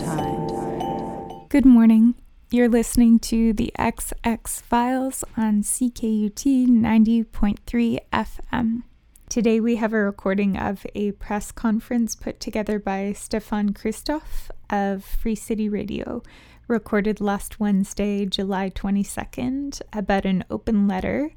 [1.49, 2.15] Good morning.
[2.49, 8.81] You're listening to the XX Files on CKUT 90.3 FM.
[9.29, 15.03] Today we have a recording of a press conference put together by Stefan Christoff of
[15.05, 16.23] Free City Radio,
[16.67, 21.31] recorded last Wednesday, July 22nd, about an open letter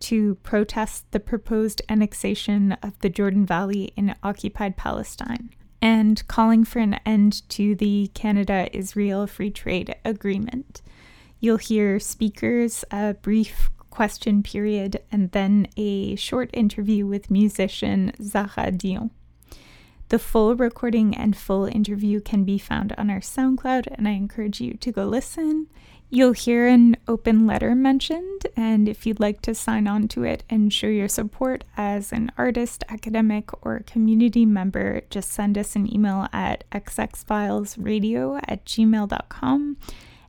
[0.00, 5.50] to protest the proposed annexation of the Jordan Valley in occupied Palestine
[5.80, 10.82] and calling for an end to the Canada Israel Free Trade Agreement.
[11.40, 18.76] You'll hear speakers, a brief question period, and then a short interview with musician Xarah
[18.76, 19.10] Dion.
[20.10, 24.60] The full recording and full interview can be found on our SoundCloud, and I encourage
[24.60, 25.68] you to go listen.
[26.10, 30.44] You'll hear an open letter mentioned, and if you'd like to sign on to it
[30.50, 35.92] and show your support as an artist, academic, or community member, just send us an
[35.92, 39.76] email at xxfilesradio at gmail.com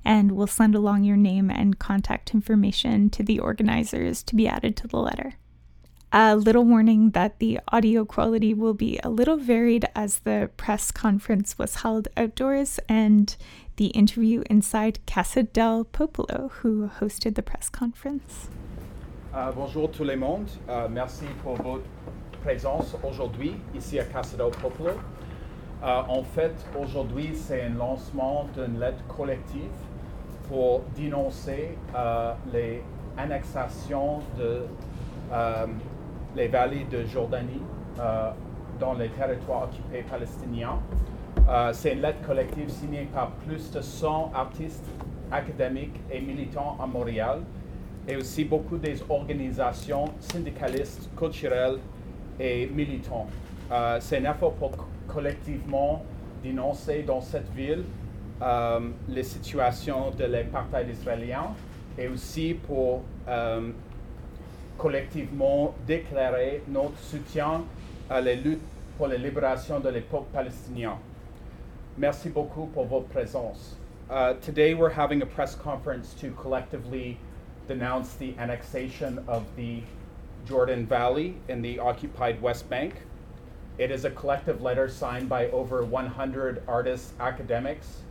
[0.05, 4.78] and we'll send along your name and contact information to the organizers to be added
[4.78, 5.33] to the letter.
[6.17, 10.89] A little warning that the audio quality will be a little varied as the press
[10.89, 13.35] conference was held outdoors and
[13.75, 18.47] the interview inside Casa del Popolo, who hosted the press conference.
[19.33, 20.47] Uh, bonjour tout le monde.
[20.69, 21.83] Uh, merci pour votre
[22.41, 24.94] présence aujourd'hui ici à Casa del Popolo.
[25.83, 29.75] Uh, en fait, aujourd'hui, c'est un lancement d'une lettre collective
[30.47, 32.81] pour dénoncer euh, les
[33.17, 34.61] annexations de
[35.33, 35.66] euh,
[36.36, 37.61] les vallées de Jordanie
[38.00, 38.31] euh,
[38.80, 40.80] dans les territoires occupés palestiniens.
[41.73, 44.89] C'est une lettre collective signée par plus de 100 artistes
[45.31, 47.41] académiques et militants à Montréal
[48.08, 51.78] et aussi beaucoup des organisations syndicalistes, culturelles
[52.39, 53.28] et militants.
[54.00, 54.72] C'est un effort pour
[55.07, 56.03] collectivement
[56.44, 57.84] dénoncer dans cette ville
[58.41, 61.53] euh, les situations de l'apartheid israélien
[61.97, 63.72] et aussi pour euh,
[64.78, 67.63] collectivement déclarer notre soutien
[68.09, 68.62] à la lutte
[68.97, 70.97] pour la libération de les peuples palestiniens.
[71.97, 73.75] Merci beaucoup pour votre présence.
[74.09, 77.18] Uh, today we're having a press conference to collectively
[77.68, 79.81] denounce the annexation of the
[80.46, 82.94] Jordan Valley in the occupied West Bank.
[83.78, 88.02] It is a collective letter signed by over 100 artists, academics,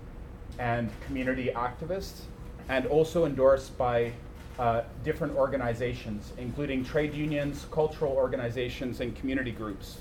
[0.58, 2.22] and community activists,
[2.68, 4.12] and also endorsed by
[4.58, 9.98] uh, different organizations, including trade unions, cultural organizations, and community groups.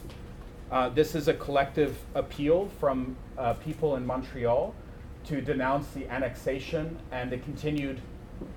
[0.71, 4.73] Uh, this is a collective appeal from uh, people in Montreal
[5.25, 8.01] to denounce the annexation and the continued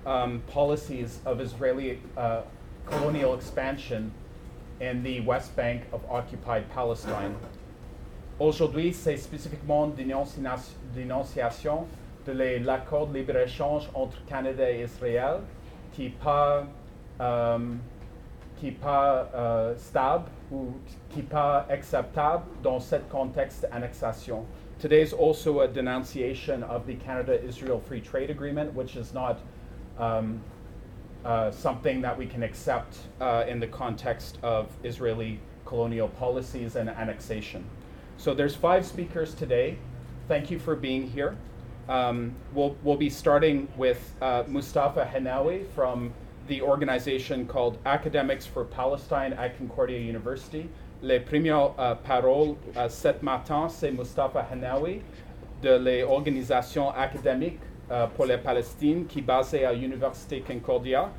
[0.05, 2.41] um, policies of Israeli uh,
[2.85, 4.11] colonial expansion
[4.79, 7.35] in the West Bank of occupied Palestine.
[8.39, 11.87] Aujourd'hui, c'est spécifiquement dénonciation
[12.25, 15.41] de l'accord de libre-échange entre Canada et Israël
[19.33, 20.73] euh, stable ou
[21.69, 23.65] acceptable dans contexte.
[24.79, 29.39] Today is also a denunciation of the Canada-Israel Free Trade Agreement, which is not
[29.97, 30.39] um,
[31.25, 36.89] uh, something that we can accept uh, in the context of Israeli colonial policies and
[36.89, 37.65] annexation.
[38.17, 39.77] So there's five speakers today.
[40.27, 41.35] Thank you for being here.
[41.89, 46.13] Um, we'll, we'll be starting with uh, Mostafa Henaway from
[46.47, 50.69] the organization called Academics for Palestine at Concordia University.
[51.01, 55.01] Les premières uh, paroles uh, cet matin, c'est Mostafa Henaway
[55.61, 57.59] de l'organisation académique
[57.89, 61.09] uh, pour la Palestine qui basée à l'Université Concordia.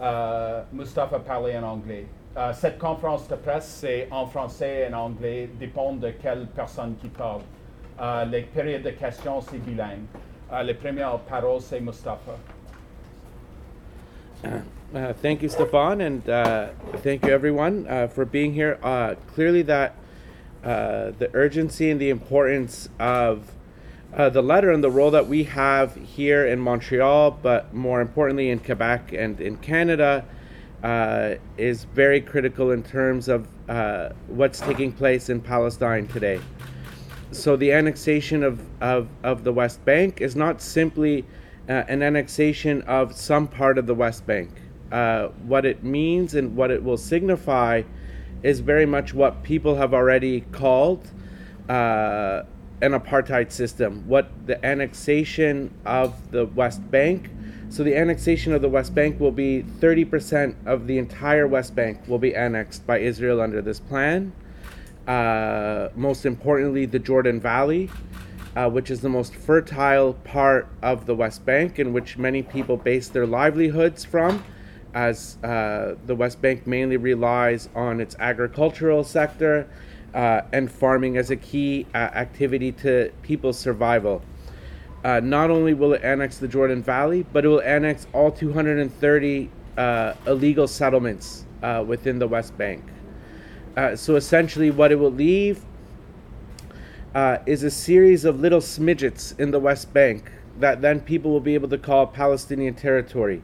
[0.00, 2.06] Uh, Mostafa parlait en anglais.
[2.34, 6.94] Uh, cette conférence de presse, c'est en français et en anglais, dépend de quelle personne
[6.96, 7.42] qui parle.
[7.98, 10.06] Uh, les périodes de questions, c'est bilingue.
[10.50, 12.38] Uh, les premières paroles, c'est Mostafa.
[14.44, 16.68] Uh, thank you, Stefan, and uh,
[16.98, 18.78] thank you, everyone, uh, for being here.
[18.84, 19.96] Uh, clearly, that
[20.62, 23.50] uh, the urgency and the importance of
[24.14, 28.48] uh, the letter and the role that we have here in Montreal, but more importantly
[28.48, 30.24] in Quebec and in Canada,
[31.58, 33.48] is very critical in terms of
[34.28, 36.40] what's taking place in Palestine today.
[37.30, 41.24] So, the annexation of, of, of the West Bank is not simply
[41.68, 44.50] an annexation of some part of the West Bank
[44.92, 47.82] uh, what it means and what it will signify
[48.42, 51.10] is very much what people have already called
[51.68, 52.42] uh,
[52.80, 54.06] an apartheid system.
[54.06, 57.30] What the annexation of the West Bank
[57.70, 62.00] So the annexation of the West Bank will be 30% of the entire West Bank
[62.08, 64.32] will be annexed by Israel under this plan.
[65.08, 67.88] Uh, most importantly, the Jordan Valley,
[68.54, 72.76] uh, which is the most fertile part of the West Bank, in which many people
[72.76, 74.44] base their livelihoods from,
[74.92, 79.66] as uh, the West Bank mainly relies on its agricultural sector
[80.12, 84.22] uh, and farming as a key uh, activity to people's survival.
[85.04, 90.12] Not only will it annex the Jordan Valley, but it will annex all 230 uh,
[90.26, 91.46] illegal settlements
[91.86, 92.84] within the West Bank.
[93.78, 95.64] Uh, so essentially, what it will leave
[97.14, 101.38] uh, is a series of little smidgets in the West Bank that then people will
[101.38, 103.40] be able to call Palestinian territory.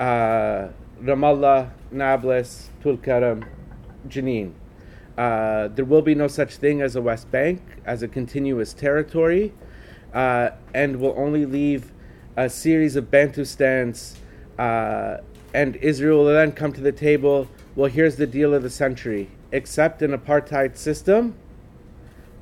[0.00, 0.70] Uh,
[1.00, 3.46] Ramallah, Nablus, Tulkarem,
[4.08, 4.52] Jenin.
[5.16, 9.52] there will be no such thing as a West Bank, as a continuous territory
[10.12, 11.92] uh, and will only leave
[12.36, 14.16] a series of Bantustans,
[14.58, 15.18] uh,
[15.54, 17.48] and Israel will then come to the table.
[17.76, 21.34] Well, here's the deal of the century: accept an apartheid system,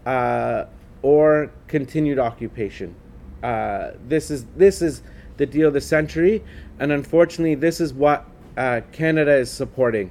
[0.06, 0.64] uh,
[1.02, 2.94] or continued occupation.
[3.42, 5.02] Uh, this is this is
[5.36, 6.42] the deal of the century,
[6.78, 8.26] and unfortunately, this is what
[8.56, 10.10] uh, Canada is supporting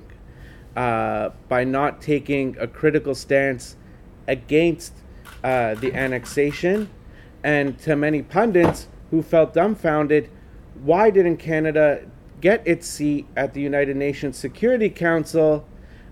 [0.76, 3.76] uh, by not taking a critical stance
[4.28, 4.94] against
[5.44, 6.90] the annexation
[7.42, 10.30] and to many pundits who felt dumbfounded
[10.84, 12.02] why didn't Canada
[12.42, 15.66] get its seat at the United Nations Security Council?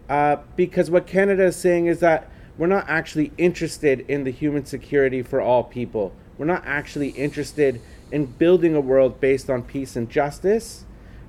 [0.09, 4.65] Uh, because what Canada is saying is that we're not actually interested in the human
[4.65, 6.13] security for all people.
[6.37, 7.81] We're not actually interested
[8.11, 10.85] in building a world based on peace and justice.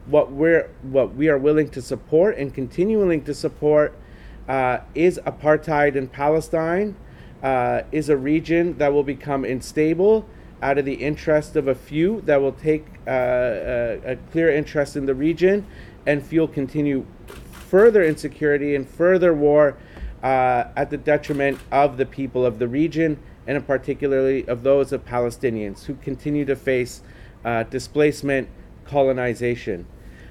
[0.07, 3.97] What we're what we are willing to support and continuing to support
[4.49, 6.95] uh, is apartheid in Palestine
[7.43, 10.27] uh, is a region that will become unstable
[10.63, 14.97] out of the interest of a few that will take uh, a, a, clear interest
[14.97, 15.67] in the region
[16.07, 17.05] and fuel continue
[17.69, 19.77] further insecurity and further war
[20.23, 25.05] uh, at the detriment of the people of the region and particularly of those of
[25.05, 27.03] Palestinians who continue to face
[27.45, 28.49] uh, displacement,
[28.85, 29.87] colonization.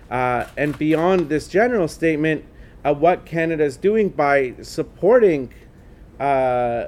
[0.10, 2.44] Uh, and beyond this general statement,
[2.84, 5.52] what Canada is doing by supporting
[6.20, 6.88] uh,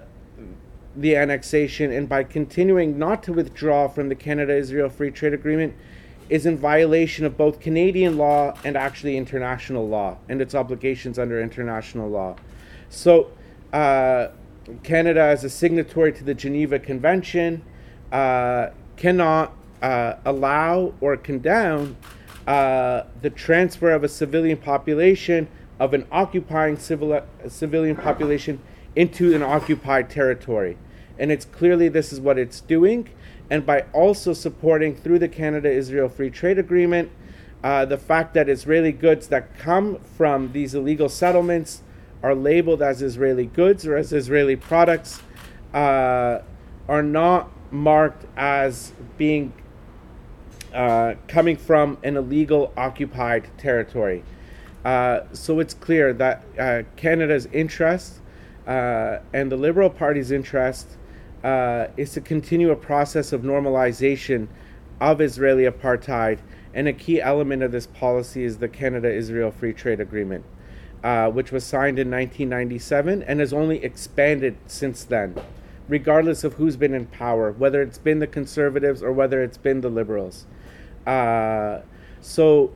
[0.95, 5.73] the annexation and by continuing not to withdraw from the Canada Israel Free Trade Agreement
[6.29, 11.41] is in violation of both Canadian law and actually international law and its obligations under
[11.41, 12.35] international law.
[12.89, 13.31] So,
[13.73, 14.29] uh,
[14.83, 17.63] Canada, as a signatory to the Geneva Convention,
[18.11, 21.95] uh, cannot uh, allow or condone
[22.45, 25.47] uh, the transfer of a civilian population
[25.79, 28.59] of an occupying civil, civilian population
[28.95, 30.77] into an occupied territory.
[31.19, 33.09] And it's clearly this is what it's doing.
[33.49, 37.11] And by also supporting through the Canada Israel Free Trade Agreement,
[37.63, 41.81] uh, the fact that Israeli goods that come from these illegal settlements
[42.21, 45.21] are labeled as Israeli goods or as Israeli products
[45.73, 46.39] uh,
[46.87, 49.53] are not marked as being
[50.73, 54.23] uh, coming from an illegal occupied territory.
[54.85, 58.19] Uh, so it's clear that uh, Canada's interest
[58.67, 60.96] uh, and the Liberal Party's interest
[61.47, 64.49] uh, is to continue a process of normalization
[64.99, 66.39] of Israeli apartheid.
[66.73, 70.43] And a key element of this policy is the Canada Israel Free Trade Agreement,
[71.05, 75.35] uh, which was signed in 1997 and has only expanded since then,
[75.87, 79.79] regardless of who's been in power, whether it's been the Conservatives or whether it's been
[79.79, 80.45] the Liberals.
[81.05, 81.79] Uh,
[82.19, 82.73] so,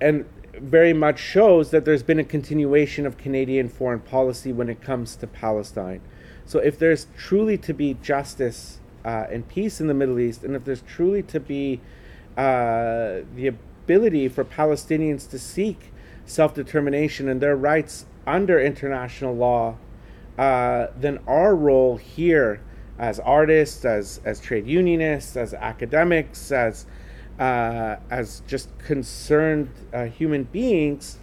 [0.00, 4.80] and very much shows that there's been a continuation of Canadian foreign policy when it
[4.80, 6.00] comes to Palestine.
[6.46, 10.54] So, if there's truly to be justice uh, and peace in the Middle East, and
[10.54, 11.80] if there's truly to be
[12.36, 15.92] uh, the ability for Palestinians to seek
[16.26, 19.76] self determination and their rights under international law,
[20.38, 22.60] uh, then our role here
[22.98, 26.86] as artists, as, as trade unionists, as academics, as
[27.38, 31.18] uh, as just concerned uh, human beings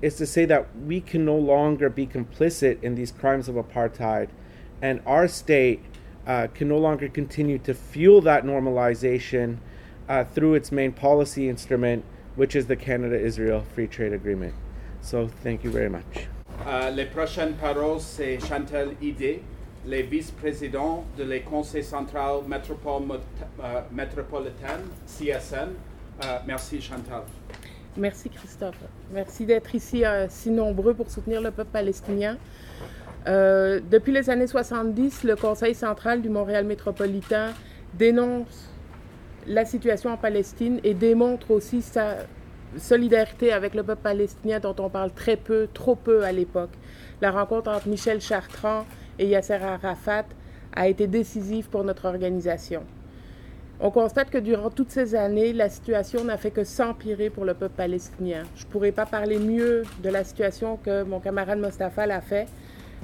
[0.00, 4.28] is to say that we can no longer be complicit in these crimes of apartheid,
[4.82, 5.80] and our state
[6.26, 9.56] uh, can no longer continue to fuel that normalization
[10.08, 12.04] uh, through its main policy instrument,
[12.36, 14.54] which is the Canada Israel Free Trade Agreement.
[15.00, 16.28] So, thank you very much.
[16.66, 19.40] Uh, les prochaines paroles, c'est Chantal Idé,
[19.86, 25.70] les vice-présidents de les conseils central euh, métropolitain, CSN.
[26.24, 27.22] Euh, merci Chantal.
[27.96, 28.78] Merci Christophe.
[29.12, 32.38] Merci d'être ici euh, si nombreux pour soutenir le peuple palestinien.
[33.26, 37.50] Depuis les années 70, le Conseil central du Montréal métropolitain
[37.94, 38.68] dénonce
[39.46, 42.16] la situation en Palestine et démontre aussi sa
[42.78, 46.70] solidarité avec le peuple palestinien dont on parle très peu, trop peu à l'époque.
[47.20, 48.86] La rencontre entre Michel Chartrand
[49.18, 50.24] et Yasser Arafat
[50.74, 52.82] a été décisive pour notre organisation.
[53.80, 57.54] On constate que durant toutes ces années, la situation n'a fait que s'empirer pour le
[57.54, 58.44] peuple palestinien.
[58.54, 62.46] Je ne pourrais pas parler mieux de la situation que mon camarade Mostafa l'a fait.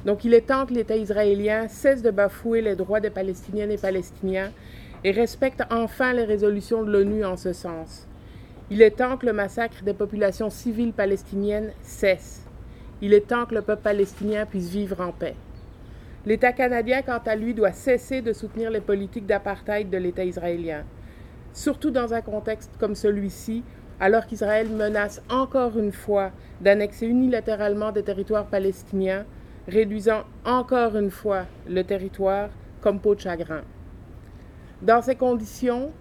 [0.04, 3.78] Donc il est temps que l'État israélien cesse de bafouer les droits des Palestiniennes et
[3.78, 4.52] Palestiniens
[5.04, 8.06] et respecte enfin les résolutions de l'ONU en ce sens.
[8.70, 12.44] Il est temps que le massacre des populations civiles palestiniennes cesse.
[13.00, 15.36] Il est temps que le peuple palestinien puisse vivre en paix.
[16.26, 20.84] L'État canadien, quant à lui, doit cesser de soutenir les politiques d'apartheid de l'État israélien,
[21.54, 23.62] surtout dans un contexte comme celui-ci,
[24.00, 29.24] alors qu'Israël menace encore une fois d'annexer unilatéralement des territoires palestiniens,
[29.68, 32.48] réduisant encore une fois le territoire
[32.80, 33.62] comme peau de chagrin.
[34.80, 35.92] Dans ces conditions,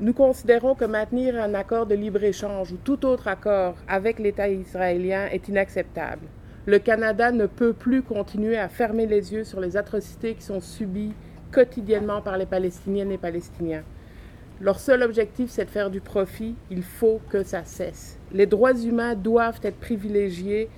[0.00, 5.26] nous considérons que maintenir un accord de libre-échange ou tout autre accord avec l'État israélien
[5.26, 6.26] est inacceptable.
[6.66, 10.60] Le Canada ne peut plus continuer à fermer les yeux sur les atrocités qui sont
[10.60, 11.14] subies
[11.50, 13.84] quotidiennement par les Palestiniennes et Palestiniens.
[14.60, 16.56] Leur seul objectif, c'est de faire du profit.
[16.70, 18.18] Il faut que ça cesse.
[18.32, 20.68] Les droits humains doivent être privilégiés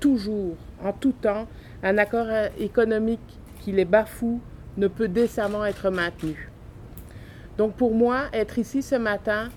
[0.00, 1.46] toujours, en tout temps.
[1.82, 2.26] Un accord
[2.58, 3.20] économique
[3.60, 4.40] qui les bafoue
[4.76, 6.50] ne peut décemment être maintenu.
[7.56, 9.48] Donc pour moi, être ici ce matin,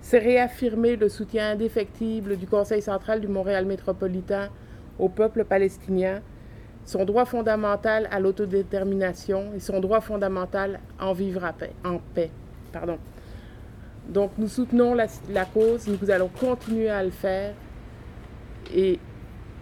[0.00, 4.48] c'est réaffirmer le soutien indéfectible du Conseil central du Montréal métropolitain
[4.98, 6.20] au peuple palestinien,
[6.84, 11.44] son droit fondamental à l'autodétermination et son droit fondamental en vivre
[11.84, 12.30] en paix.
[12.72, 12.98] Pardon.
[14.08, 17.54] Donc nous soutenons la, la cause, nous allons continuer à le faire
[18.74, 18.98] et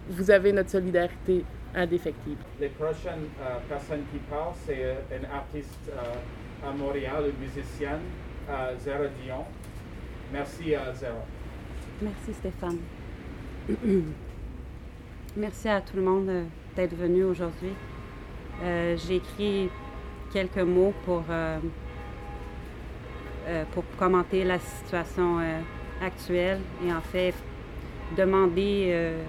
[0.09, 1.43] vous avez notre solidarité
[1.75, 2.41] indéfectible.
[2.59, 7.99] Les prochaines euh, personnes qui parlent, c'est euh, un artiste euh, à Montréal, une musicienne,
[8.49, 9.45] euh, Zara Dion.
[10.31, 11.25] Merci à Zara.
[12.01, 12.77] Merci Stéphane.
[15.37, 16.43] Merci à tout le monde euh,
[16.75, 17.73] d'être venu aujourd'hui.
[18.63, 19.69] Euh, J'ai écrit
[20.33, 21.59] quelques mots pour, euh,
[23.47, 25.59] euh, pour commenter la situation euh,
[26.01, 27.33] actuelle et en fait
[28.17, 29.23] demander, euh,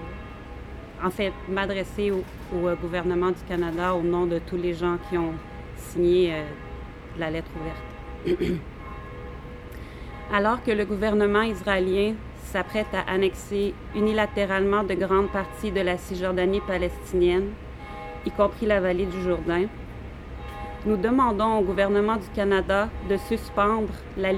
[1.05, 2.23] en fait m'adresser au,
[2.55, 5.35] au, gouvernement du Canada au nom de tous les gens qui ont
[5.77, 6.43] signé euh,
[7.19, 8.41] la lettre ouverte.
[10.33, 12.15] Alors que le gouvernement israélien
[12.45, 17.51] s'apprête à annexer unilatéralement de grandes parties de la Cisjordanie palestinienne,
[18.27, 19.67] y compris la vallée du Jourdain,
[20.87, 24.31] nous demandons au gouvernement du Canada de suspendre la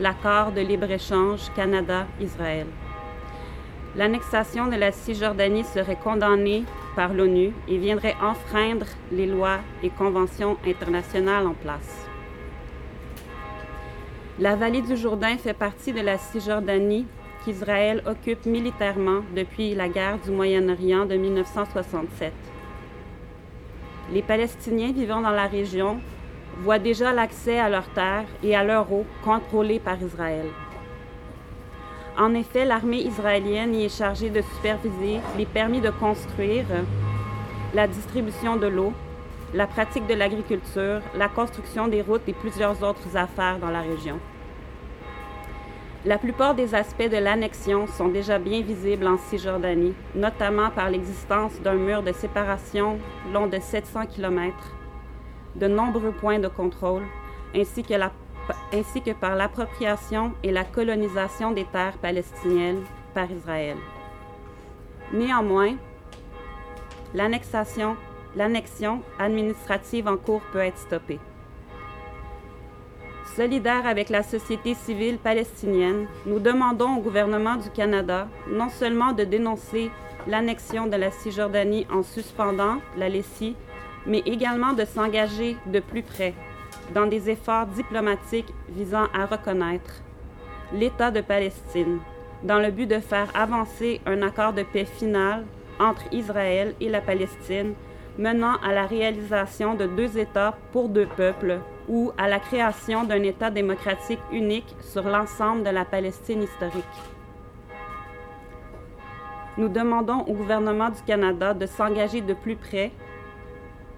[0.00, 2.66] l'accord de libre-échange Canada-Israël.
[3.96, 10.58] L'annexation de la Cisjordanie serait condamnée par l'ONU et viendrait enfreindre les lois et conventions
[10.66, 12.06] internationales en place.
[14.38, 17.06] La vallée du Jourdain fait partie de la Cisjordanie
[17.42, 22.34] qu'Israël occupe militairement depuis la guerre du Moyen-Orient de 1967.
[24.12, 26.00] Les Palestiniens vivant dans la région
[26.58, 30.46] voient déjà l'accès à leurs terres et à leur eau contrôlés par Israël.
[32.18, 36.64] En effet, l'armée israélienne y est chargée de superviser les permis de construire,
[37.74, 38.94] la distribution de l'eau,
[39.52, 44.18] la pratique de l'agriculture, la construction des routes et plusieurs autres affaires dans la région.
[46.06, 51.60] La plupart des aspects de l'annexion sont déjà bien visibles en Cisjordanie, notamment par l'existence
[51.60, 52.98] d'un mur de séparation
[53.30, 54.54] long de 700 km,
[55.54, 57.02] de nombreux points de contrôle,
[57.54, 58.10] ainsi que, la,
[58.72, 62.82] ainsi que par l'appropriation et la colonisation des terres palestiniennes
[63.14, 63.76] par Israël.
[65.12, 65.76] Néanmoins,
[67.14, 67.96] l'annexion
[69.18, 71.20] administrative en cours peut être stoppée.
[73.36, 79.24] Solidaires avec la société civile palestinienne, nous demandons au gouvernement du Canada non seulement de
[79.24, 79.90] dénoncer
[80.26, 83.54] l'annexion de la Cisjordanie en suspendant la LECI,
[84.06, 86.34] mais également de s'engager de plus près
[86.94, 90.02] dans des efforts diplomatiques visant à reconnaître
[90.72, 91.98] l'État de Palestine,
[92.42, 95.44] dans le but de faire avancer un accord de paix final
[95.78, 97.74] entre Israël et la Palestine
[98.18, 103.22] menant à la réalisation de deux États pour deux peuples ou à la création d'un
[103.22, 106.84] État démocratique unique sur l'ensemble de la Palestine historique.
[109.58, 112.90] Nous demandons au gouvernement du Canada de s'engager de plus près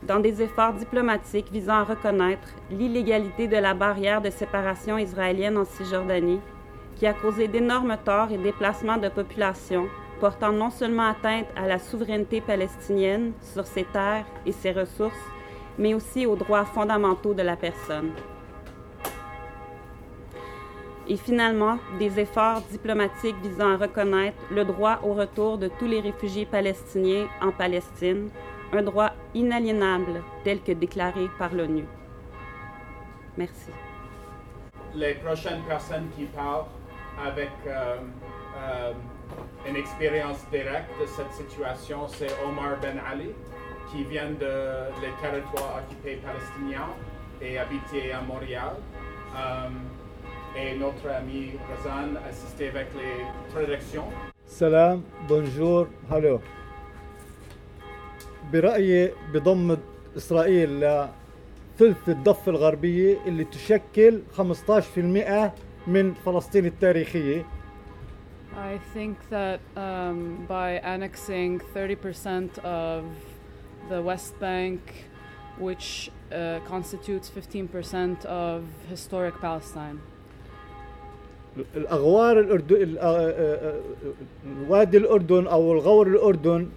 [0.02, 5.64] dans des efforts diplomatiques visant à reconnaître l'illégalité de la barrière de séparation israélienne en
[5.64, 6.40] Cisjordanie,
[6.96, 9.88] qui a causé d'énormes torts et déplacements de population
[10.20, 15.14] portant non seulement atteinte à la souveraineté palestinienne sur ses terres et ses ressources,
[15.78, 18.10] mais aussi aux droits fondamentaux de la personne.
[21.10, 26.00] Et finalement, des efforts diplomatiques visant à reconnaître le droit au retour de tous les
[26.00, 28.28] réfugiés palestiniens en Palestine,
[28.72, 31.84] un droit inaliénable tel que déclaré par l'ONU.
[33.36, 33.70] Merci.
[34.94, 36.64] Les prochaines personnes qui parlent
[37.24, 37.96] avec euh,
[38.56, 38.92] euh,
[39.68, 43.30] une expérience directe de cette situation, c'est Omar Ben Ali,
[43.90, 46.90] qui vient de les territoires occupés palestiniens
[47.40, 48.74] et habité à Montréal.
[49.36, 49.68] Euh,
[50.56, 54.06] et notre ami Razan assistait avec les traductions.
[54.46, 56.40] Salam, bonjour, hello.
[58.52, 59.76] برأيي بضم
[60.16, 64.40] إسرائيل لثلث الضفة الغربية اللي تشكل 15%
[65.86, 67.44] من فلسطين التاريخية.
[68.56, 73.04] I think that um, by annexing 30% of
[73.88, 74.80] the West Bank,
[75.58, 79.98] which uh, constitutes 15% of historic Palestine,
[81.76, 82.98] الأغوار الأردن
[84.68, 86.68] وادي الأردن أو الغور الأردن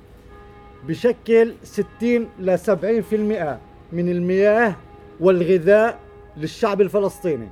[0.88, 3.58] بشكل 60 ل 70%
[3.94, 4.76] من المياه
[5.20, 6.00] والغذاء
[6.38, 7.50] للشعب الفلسطيني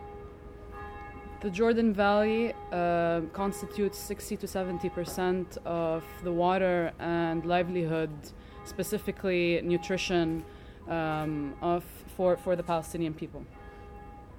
[1.42, 8.10] the Jordan Valley uh, constitutes 60 to 70% of the water and livelihood,
[8.66, 10.44] specifically nutrition,
[10.90, 11.86] um, of,
[12.18, 13.46] for, for the Palestinian people.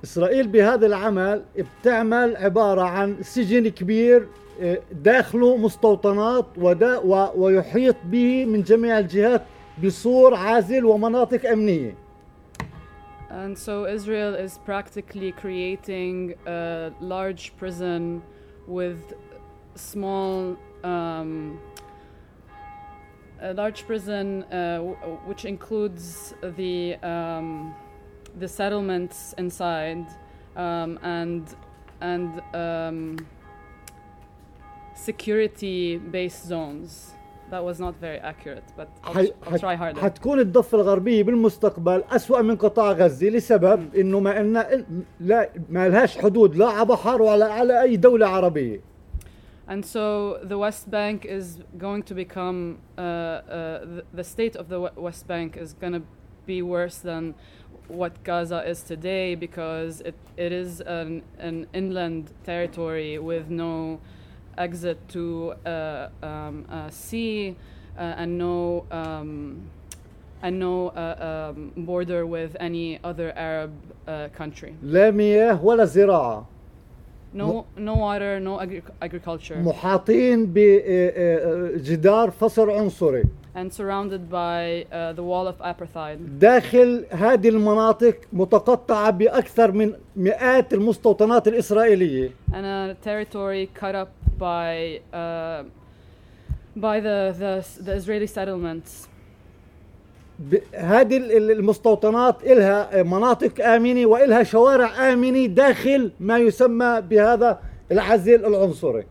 [0.05, 4.29] إسرائيل بهذا العمل بتعمل عبارة عن سجن كبير
[4.61, 6.99] آه، داخله مستوطنات ودا
[7.37, 9.43] ويحيط به من جميع الجهات
[9.85, 11.95] بسور عازل ومناطق أمنية.
[13.31, 18.23] And so Israel is practically creating a large prison
[18.67, 19.15] with
[19.77, 21.61] small, um,
[23.41, 24.79] a large prison uh,
[25.29, 27.73] which includes the um,
[28.40, 30.06] the settlements inside
[30.56, 31.44] um, and
[32.02, 33.18] and um,
[34.96, 37.12] security-based zones.
[37.52, 40.02] That was not very accurate, but I'll, حي- I'll try harder.
[40.02, 44.86] حتكون الضفة الغربية بالمستقبل أسوأ من قطاع غزة لسبب إنه ما إلنا
[45.20, 48.82] لا ما لهاش حدود لا على بحر ولا على أي دولة عربية
[49.68, 53.42] And so the West Bank is going to become, uh, uh,
[53.96, 56.04] the, the state of the we- West Bank is going to
[56.46, 57.34] be worse than
[57.90, 64.00] what Gaza is today because it, it is an, an inland territory with no
[64.58, 67.56] exit to uh, um, uh, sea
[67.98, 69.70] uh, and no, um,
[70.42, 73.74] and no uh, um, border with any other Arab
[74.08, 74.76] uh, country.
[74.84, 76.49] لا مياه ولا زراعة
[77.33, 79.57] No, no water, no agri- agriculture.
[79.57, 83.23] محاطين بجدار فصل عنصري
[83.57, 86.19] and surrounded by uh, the wall of apartheid.
[86.41, 95.01] داخل هذه المناطق متقطعة بأكثر من مئات المستوطنات الإسرائيلية And a territory cut up by
[95.13, 95.65] uh,
[96.77, 99.09] by the, the the Israeli settlements.
[100.75, 107.61] هذه ال- ال- المستوطنات إلها مناطق آمنة وإلها شوارع آمنة داخل ما يسمى بهذا
[107.93, 109.05] العزل العنصري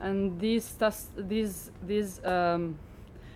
[0.00, 0.66] And these
[1.30, 2.74] these these um,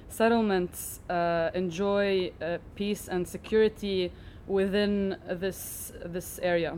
[0.09, 4.11] settlements uh, enjoy uh, peace and security
[4.49, 6.73] within this this area.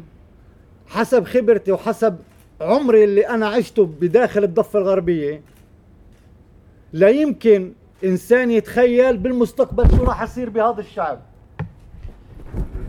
[0.86, 2.18] حسب خبرتي وحسب
[2.60, 5.42] عمري اللي أنا عشته بداخل الضفة الغربية
[6.92, 7.72] لا يمكن
[8.04, 11.20] إنسان يتخيل بالمستقبل شو راح يصير بهذا الشعب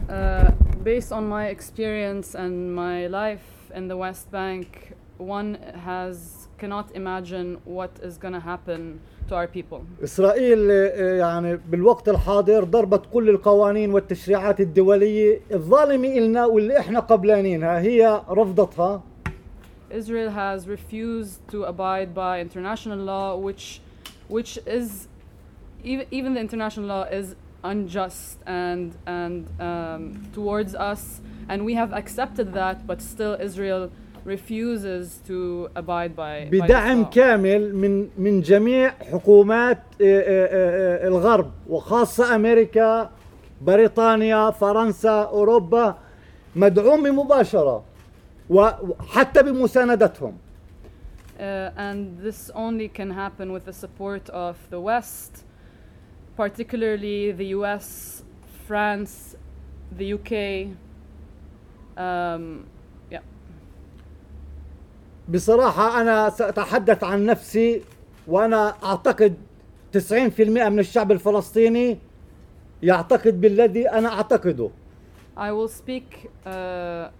[0.10, 0.52] Uh,
[0.84, 5.50] based on my experience and my life in the West Bank, one
[5.86, 9.82] has cannot imagine what is going to happen to our people.
[10.04, 17.80] إسرائيل آه، يعني بالوقت الحاضر ضربت كل القوانين والتشريعات الدولية الظالمة إلنا واللي إحنا قبلانينها
[17.80, 19.02] هي رفضتها
[19.91, 23.82] Israel has refused to abide by international law, which,
[24.28, 25.09] which is,
[25.83, 30.02] even, even the international law is unjust and and um,
[30.35, 33.90] towards us, and we have accepted that, but still Israel
[34.24, 36.44] refuses to abide by.
[36.44, 37.11] by this بدعم law.
[37.11, 43.11] كامل من من جميع حكومات آه، آه، آه، الغرب وخاصة أمريكا
[43.62, 45.94] بريطانيا فرنسا أوروبا
[46.57, 47.83] مدعومة مباشرة
[48.50, 50.37] وحتى بمساندتهم
[51.38, 55.44] Uh, and this only can happen with the support of the West,
[56.37, 58.22] particularly the US,
[58.66, 59.35] France,
[59.98, 60.33] the UK.
[61.96, 62.66] Um,
[63.11, 63.20] yeah.
[65.28, 67.83] بصراحة أنا سأتحدث عن نفسي
[68.26, 69.37] وأنا أعتقد
[69.92, 71.98] 90% من الشعب الفلسطيني
[72.83, 74.70] يعتقد بالذي أنا أعتقده
[75.37, 77.11] I will speak uh,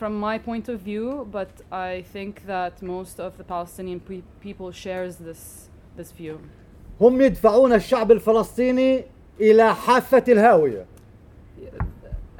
[0.00, 4.70] from my point of view, but I think that most of the Palestinian pe- people
[4.72, 6.38] shares this this view.
[7.00, 9.04] هم يدفعون الشعب الفلسطيني
[9.40, 10.86] إلى حافة الهاوية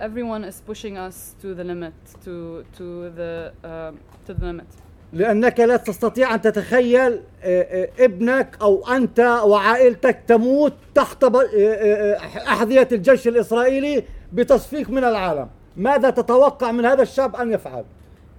[0.01, 2.87] Everyone is pushing us to the limit, to to
[3.19, 4.67] the um to the limit.
[5.13, 11.47] لأنك لا تستطيع أن تتخيل آه، آه، ابنك أو أنت وعائلتك تموت تحت ب- آه،
[11.57, 17.86] آه، آه، أحذية الجيش الإسرائيلي بتصفيق من العالم ماذا تتوقع من هذا الشاب أن يفعل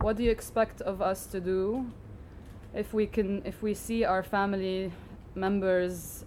[0.04, 1.86] What do you expect of us to do
[2.74, 4.92] if we can if we see our family
[5.34, 6.24] members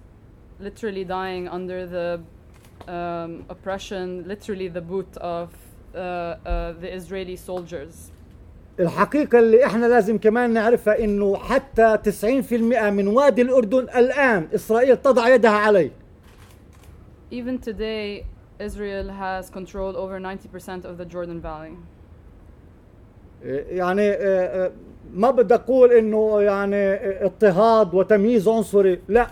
[0.59, 2.19] literally dying under the
[2.87, 5.49] um, oppression, literally the boot of
[5.95, 8.11] uh, uh, the Israeli soldiers?
[8.79, 11.97] الحقيقة اللي إحنا لازم كمان نعرفها انه حتى
[12.51, 15.91] 90% من وادي الاردن الان اسرائيل تضع يدها عليه
[17.31, 18.23] Even today,
[18.58, 21.76] Israel has control over 90% of the Jordan Valley.
[23.44, 24.16] يعني آه،
[24.66, 24.72] آه،
[25.14, 29.26] ما بدي اقول انه يعني آه، اضطهاد وتمييز عنصري لا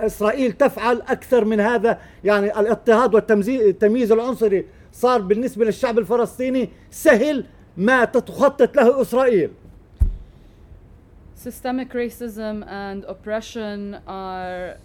[0.00, 7.44] اسرائيل تفعل اكثر من هذا يعني الاضطهاد والتمييز العنصري صار بالنسبه للشعب الفلسطيني سهل
[7.76, 9.50] ما تخطط له اسرائيل
[11.36, 14.78] Systemic racism and oppression are.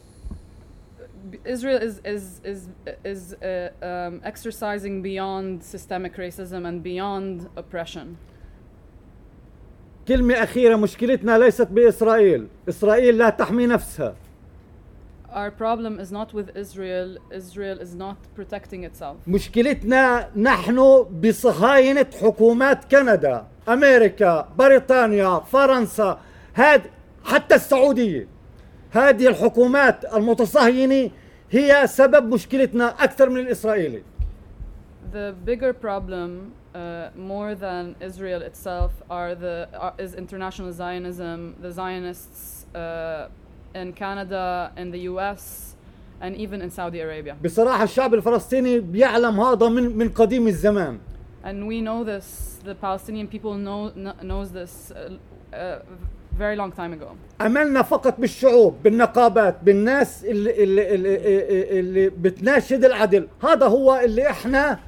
[1.44, 2.68] Israel is is is
[3.04, 8.16] is uh, um, exercising beyond systemic racism and beyond oppression.
[10.08, 14.14] كلمه اخيره مشكلتنا ليست باسرائيل اسرائيل لا تحمي نفسها
[15.34, 17.18] Our problem is not with Israel.
[17.32, 19.16] Israel is not protecting itself.
[19.26, 26.20] مشكلتنا نحن بصهاينة حكومات كندا أمريكا بريطانيا فرنسا
[26.54, 26.82] هاد
[27.24, 28.33] حتى السعودية
[28.94, 31.10] هذه الحكومات المتصهينة
[31.50, 34.02] هي سبب مشكلتنا أكثر من الإسرائيلي
[35.12, 41.54] The bigger problem, uh, more than Israel itself, are the are, is international Zionism.
[41.60, 43.28] The Zionists uh,
[43.74, 45.76] in Canada, in the U.S.,
[46.20, 47.36] and even in Saudi Arabia.
[47.44, 50.98] بصراحة الشعب الفلسطيني بيعلم هذا من من قديم الزمان
[51.44, 52.58] And we know this.
[52.64, 55.10] The Palestinian people know kn- knows this uh,
[55.56, 55.78] uh,
[56.38, 57.06] very long time ago.
[57.40, 63.28] أملنا فقط بالشعوب بالنقابات بالناس اللي, اللي, اللي, اللي بتناشد العدل.
[63.42, 64.78] هذا هو اللي إحنا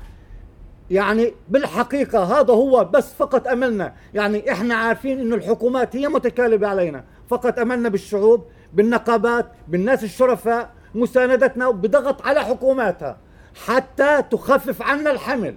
[0.90, 3.92] يعني بالحقيقة هذا هو بس فقط أملنا.
[4.14, 7.04] يعني إحنا عارفين إنه الحكومات هي متكالبة علينا.
[7.28, 13.18] فقط أملنا بالشعوب بالنقابات بالناس الشرفاء مساندتنا بضغط على حكوماتها
[13.66, 15.54] حتى تخفف عنا الحمل.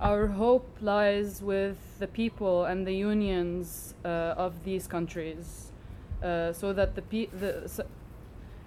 [0.00, 5.72] Our hope lies with the people and the unions uh, of these countries,
[6.22, 7.84] uh, so that the, pe- the so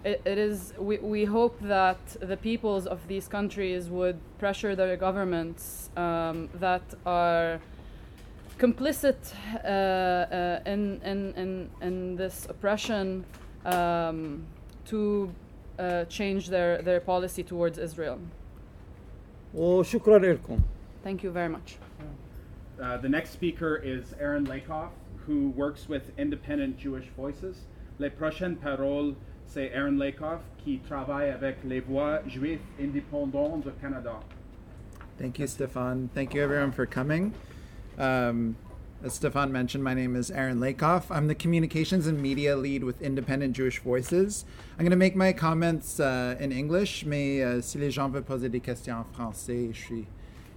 [0.03, 4.95] it, it is we, we hope that the peoples of these countries would pressure their
[4.95, 7.59] governments um, that are
[8.57, 9.17] complicit
[9.63, 13.23] uh, uh, in, in, in, in this oppression
[13.65, 14.45] um,
[14.85, 15.31] to
[15.77, 18.19] uh, change their, their policy towards Israel.
[19.53, 20.59] وشكرا لكم
[21.02, 21.76] Thank you very much.
[22.80, 24.90] Uh, the next speaker is Aaron Lakoff,
[25.26, 27.66] who works with Independent Jewish Voices.
[27.98, 29.14] Les prochaines paroles,
[29.46, 34.20] c'est Aaron Lakoff, qui travaille avec les voix juives indépendantes du Canada.
[35.18, 36.08] Thank you, Stefan.
[36.14, 37.34] Thank you, everyone, for coming.
[37.98, 38.56] Um,
[39.04, 41.10] as Stefan mentioned, my name is Aaron Lakoff.
[41.10, 44.44] I'm the communications and media lead with Independent Jewish Voices.
[44.78, 48.22] I'm going to make my comments uh, in English, mais uh, si les gens veulent
[48.22, 50.06] poser des questions en français, je suis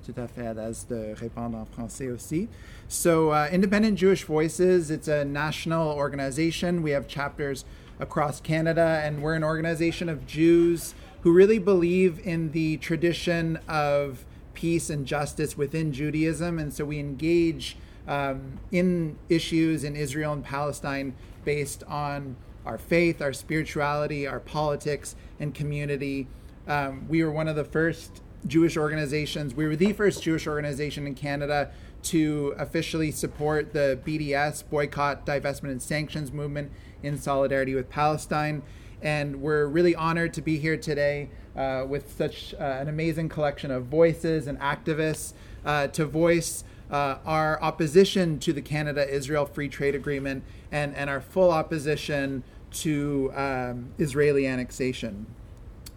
[0.06, 2.48] tout à fait à l'aise de répondre en français aussi.
[2.88, 6.84] So, uh, Independent Jewish Voices, it's a national organization.
[6.84, 7.66] We have chapters
[8.00, 14.26] across Canada, and we're an organization of Jews who really believe in the tradition of
[14.54, 16.60] peace and justice within Judaism.
[16.60, 23.22] And so we engage um, in issues in Israel and Palestine based on our faith,
[23.22, 26.28] our spirituality, our politics, and community.
[26.68, 29.54] Um, we were one of the first Jewish organizations.
[29.54, 31.72] We were the first Jewish organization in Canada
[32.04, 38.62] to officially support the BDS, Boycott, Divestment, and Sanctions movement in solidarity with Palestine.
[39.02, 43.72] And we're really honored to be here today uh, with such uh, an amazing collection
[43.72, 45.34] of voices and activists
[45.66, 51.10] uh, to voice uh, our opposition to the Canada Israel Free Trade Agreement and, and
[51.10, 55.26] our full opposition to um, Israeli annexation.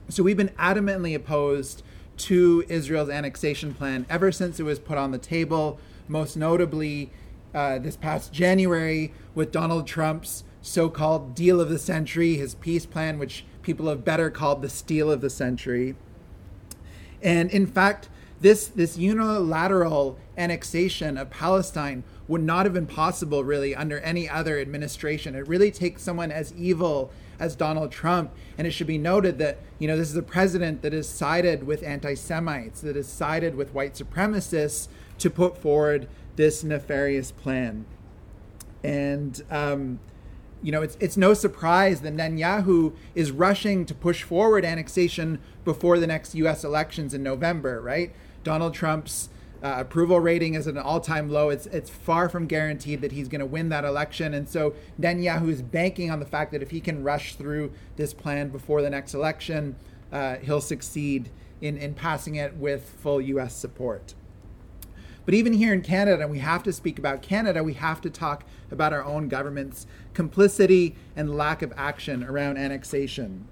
[0.09, 1.83] So we've been adamantly opposed
[2.19, 7.11] to Israel's annexation plan ever since it was put on the table, most notably
[7.55, 12.87] uh, this past January with Donald Trump's so called deal of the century, his peace
[12.87, 15.95] plan, which people have better called the steal of the century.
[17.23, 18.09] And in fact,
[18.41, 24.61] this this unilateral annexation of Palestine would not have been possible really under any other
[24.61, 25.35] administration.
[25.35, 29.59] It really takes someone as evil as Donald Trump, and it should be noted that
[29.79, 33.73] you know this is a president that has sided with anti-Semites, that has sided with
[33.73, 37.85] white supremacists to put forward this nefarious plan,
[38.83, 39.43] and.
[39.51, 40.01] Um,
[40.61, 46.01] you know, it's it's no surprise that Netanyahu is rushing to push forward annexation before
[46.01, 46.65] the next U.S.
[46.65, 47.81] elections in November.
[47.81, 48.13] Right?
[48.43, 49.29] Donald Trump's
[49.63, 51.51] uh, approval rating is at an all-time low.
[51.51, 55.49] It's it's far from guaranteed that he's going to win that election, and so Netanyahu
[55.49, 58.91] is banking on the fact that if he can rush through this plan before the
[58.91, 59.77] next election,
[60.13, 63.55] uh, he'll succeed in in passing it with full U.S.
[63.55, 64.15] support.
[65.29, 67.63] But even here in Canada, we have to speak about Canada.
[67.63, 73.47] We have to talk about our own government's complicity and lack of action around annexation.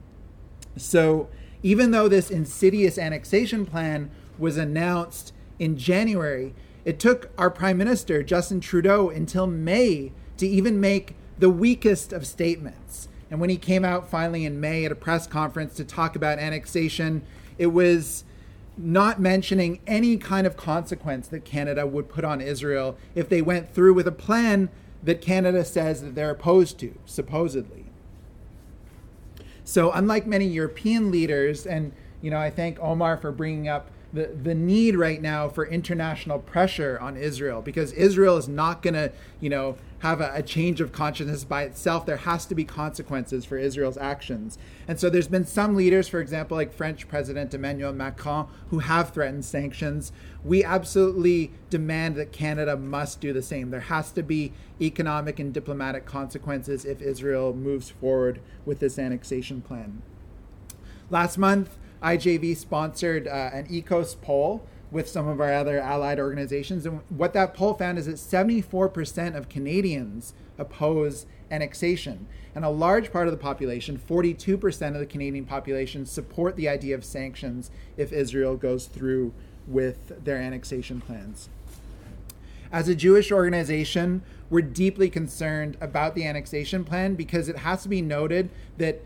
[0.78, 1.28] So,
[1.62, 8.22] even though this insidious annexation plan was announced in January, it took our Prime Minister,
[8.22, 13.08] Justin Trudeau, until May to even make the weakest of statements.
[13.30, 16.38] And when he came out finally in May at a press conference to talk about
[16.38, 17.22] annexation,
[17.58, 18.24] it was
[18.78, 23.74] not mentioning any kind of consequence that Canada would put on Israel if they went
[23.74, 24.68] through with a plan
[25.02, 27.86] that Canada says that they're opposed to, supposedly.
[29.64, 31.92] So, unlike many European leaders, and
[32.22, 36.38] you know, I thank Omar for bringing up the, the need right now for international
[36.38, 40.81] pressure on Israel because Israel is not going to, you know, have a, a, change
[40.81, 42.07] of consciousness by itself.
[42.07, 44.59] There has to be consequences for Israel's actions.
[44.88, 49.11] And so there's been some leaders, for example, like French President Emmanuel Macron, who have
[49.11, 50.12] threatened sanctions.
[50.42, 53.70] We absolutely demand that Canada must do the same.
[53.70, 59.61] There has to be economic and diplomatic consequences if Israel moves forward with this annexation
[59.61, 60.02] plan.
[61.11, 66.86] Last month, IJV sponsored uh, an EKOS poll with some of our other allied organizations.
[66.86, 72.28] And what that poll found is that 74% of Canadians oppose annexation.
[72.54, 76.94] And a large part of the population, 42% of the Canadian population, support the idea
[76.94, 79.34] of sanctions if Israel goes through
[79.66, 81.48] with their annexation plans.
[82.70, 87.88] As a Jewish organization, we're deeply concerned about the annexation plan because it has to
[87.88, 89.02] be noted that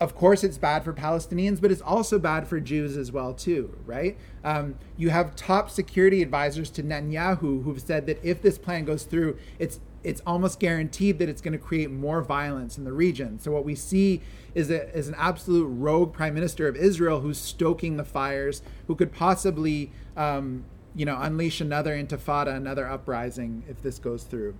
[0.00, 3.76] of course it's bad for palestinians but it's also bad for jews as well too
[3.84, 4.16] right?
[4.44, 9.04] Um, you have top security advisors to netanyahu who've said that if this plan goes
[9.04, 13.38] through it's it's almost guaranteed that it's going to create more violence in the region.
[13.40, 14.22] So what we see
[14.54, 18.94] is, a, is an absolute rogue prime minister of israel who's stoking the fires who
[18.94, 24.54] could possibly um, you know unleash another intifada another uprising if this goes through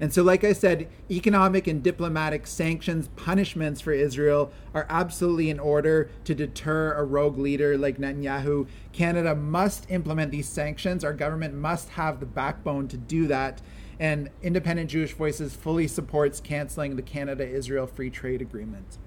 [0.00, 5.60] and so, like I said, economic and diplomatic sanctions, punishments for Israel are absolutely in
[5.60, 8.66] order to deter a rogue leader like Netanyahu.
[8.92, 11.04] Canada must implement these sanctions.
[11.04, 13.62] Our government must have the backbone to do that.
[14.00, 18.98] And Independent Jewish Voices fully supports canceling the Canada Israel Free Trade Agreement.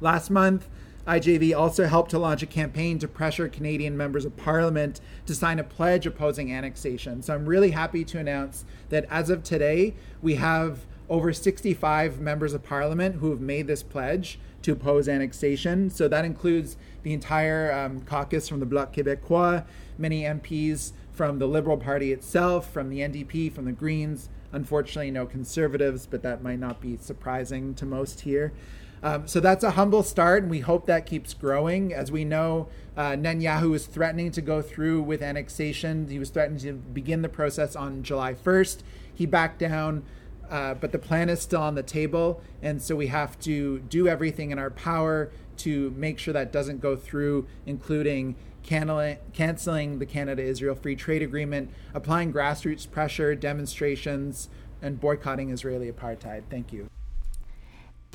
[0.00, 0.68] Last month,
[1.06, 5.58] IJV also helped to launch a campaign to pressure Canadian members of parliament to sign
[5.58, 7.22] a pledge opposing annexation.
[7.22, 12.52] So I'm really happy to announce that as of today, we have over 65 members
[12.52, 15.90] of parliament who have made this pledge to oppose annexation.
[15.90, 19.64] So that includes the entire um, caucus from the Bloc Québécois,
[19.96, 24.28] many MPs from the Liberal Party itself, from the NDP, from the Greens.
[24.50, 28.52] Unfortunately, no conservatives, but that might not be surprising to most here.
[29.02, 31.92] Um, so that's a humble start, and we hope that keeps growing.
[31.92, 36.08] As we know, uh, Netanyahu is threatening to go through with annexation.
[36.08, 38.78] He was threatening to begin the process on July 1st.
[39.14, 40.04] He backed down,
[40.50, 44.08] uh, but the plan is still on the table, and so we have to do
[44.08, 50.42] everything in our power to make sure that doesn't go through, including canceling the Canada
[50.42, 54.48] Israel Free Trade Agreement, applying grassroots pressure, demonstrations,
[54.82, 56.42] and boycotting Israeli apartheid.
[56.50, 56.88] Thank you.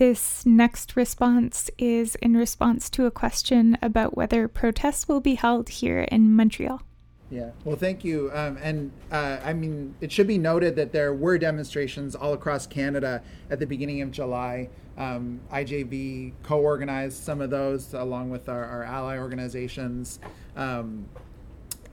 [0.01, 5.69] This next response is in response to a question about whether protests will be held
[5.69, 6.81] here in Montreal.
[7.29, 8.31] Yeah, well, thank you.
[8.33, 12.65] Um, and uh, I mean, it should be noted that there were demonstrations all across
[12.65, 14.69] Canada at the beginning of July.
[14.97, 20.19] Um, IJV co organized some of those along with our, our ally organizations.
[20.55, 21.05] Um,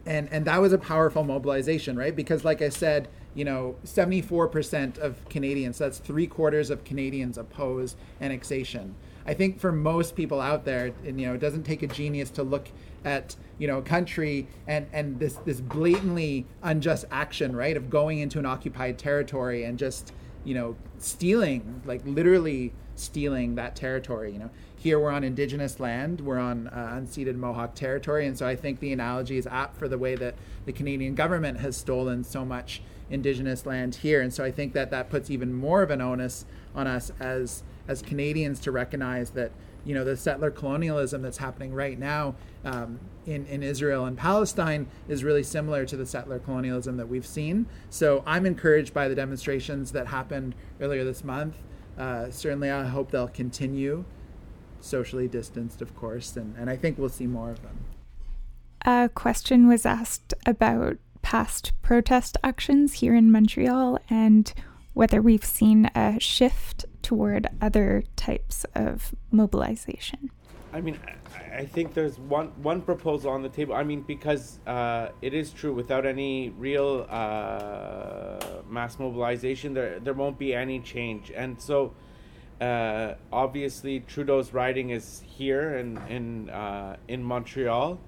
[0.06, 2.16] and, and that was a powerful mobilization, right?
[2.16, 7.38] Because, like I said, you know, 74% of Canadians, so that's three quarters of Canadians
[7.38, 8.94] oppose annexation.
[9.26, 12.42] I think for most people out there, you know, it doesn't take a genius to
[12.42, 12.68] look
[13.04, 18.20] at, you know, a country and, and this, this blatantly unjust action, right, of going
[18.20, 20.12] into an occupied territory and just,
[20.44, 24.32] you know, stealing, like literally stealing that territory.
[24.32, 28.46] You know, here we're on indigenous land, we're on uh, unceded Mohawk territory, and so
[28.46, 30.34] I think the analogy is apt for the way that
[30.66, 34.90] the Canadian government has stolen so much indigenous land here, and so I think that
[34.90, 36.44] that puts even more of an onus
[36.74, 39.52] on us as as Canadians to recognize that
[39.84, 44.86] you know the settler colonialism that's happening right now um, in in Israel and Palestine
[45.08, 47.66] is really similar to the settler colonialism that we've seen.
[47.90, 51.56] So I'm encouraged by the demonstrations that happened earlier this month.
[51.96, 54.04] Uh, certainly, I hope they'll continue,
[54.80, 57.78] socially distanced, of course, and, and I think we'll see more of them.
[58.86, 64.50] A question was asked about past protest actions here in Montreal and
[64.94, 70.30] whether we've seen a shift toward other types of mobilization.
[70.72, 70.98] I mean,
[71.54, 73.74] I think there's one one proposal on the table.
[73.74, 80.14] I mean, because uh, it is true, without any real uh, mass mobilization, there there
[80.14, 81.30] won't be any change.
[81.36, 81.92] And so,
[82.58, 88.00] uh, obviously, Trudeau's riding is here in in uh, in Montreal,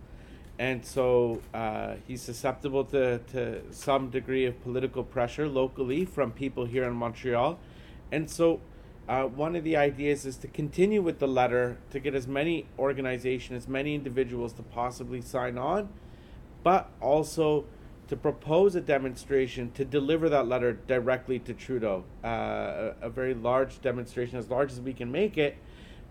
[0.60, 6.66] and so uh, he's susceptible to to some degree of political pressure locally from people
[6.66, 7.58] here in Montreal,
[8.12, 8.60] and so
[9.08, 12.66] uh, one of the ideas is to continue with the letter to get as many
[12.78, 15.88] organizations, as many individuals to possibly sign on,
[16.62, 17.64] but also
[18.08, 22.04] to propose a demonstration to deliver that letter directly to Trudeau.
[22.22, 25.56] Uh, a, a, very large demonstration, as large as we can make it,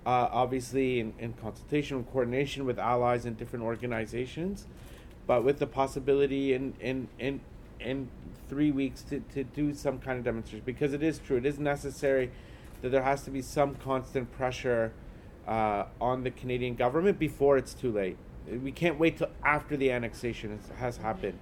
[0.09, 4.65] uh, obviously in, in consultation and coordination with allies and different organizations,
[5.27, 7.39] but with the possibility in, in, in,
[7.79, 8.09] in
[8.47, 11.59] three weeks to, to do some kind of demonstration because it is true, it is
[11.59, 12.31] necessary
[12.81, 14.91] that there has to be some constant pressure
[15.47, 18.17] uh, on the Canadian government before it's too late.
[18.47, 21.37] We can't wait till after the annexation has happened.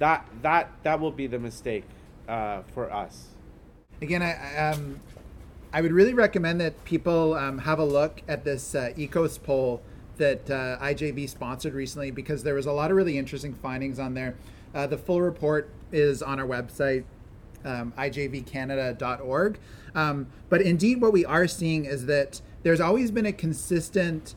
[0.00, 1.84] That that that will be the mistake
[2.28, 3.28] uh, for us.
[4.02, 5.00] Again, I um,
[5.76, 9.82] I would really recommend that people um, have a look at this uh, EKOS poll
[10.16, 14.14] that uh, IJV sponsored recently because there was a lot of really interesting findings on
[14.14, 14.36] there.
[14.74, 17.04] Uh, the full report is on our website,
[17.66, 19.58] um, ijvcanada.org.
[19.94, 24.34] Um, but indeed, what we are seeing is that there's always been a consistent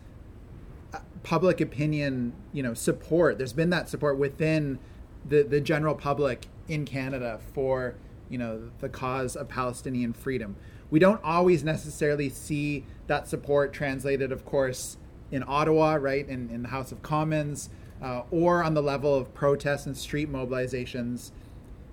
[0.93, 3.37] uh, public opinion, you know, support.
[3.37, 4.77] There's been that support within
[5.25, 7.95] the, the general public in Canada for,
[8.27, 10.57] you know, the cause of Palestinian freedom.
[10.89, 14.97] We don't always necessarily see that support translated, of course,
[15.31, 17.69] in Ottawa, right, in, in the House of Commons,
[18.01, 21.31] uh, or on the level of protests and street mobilizations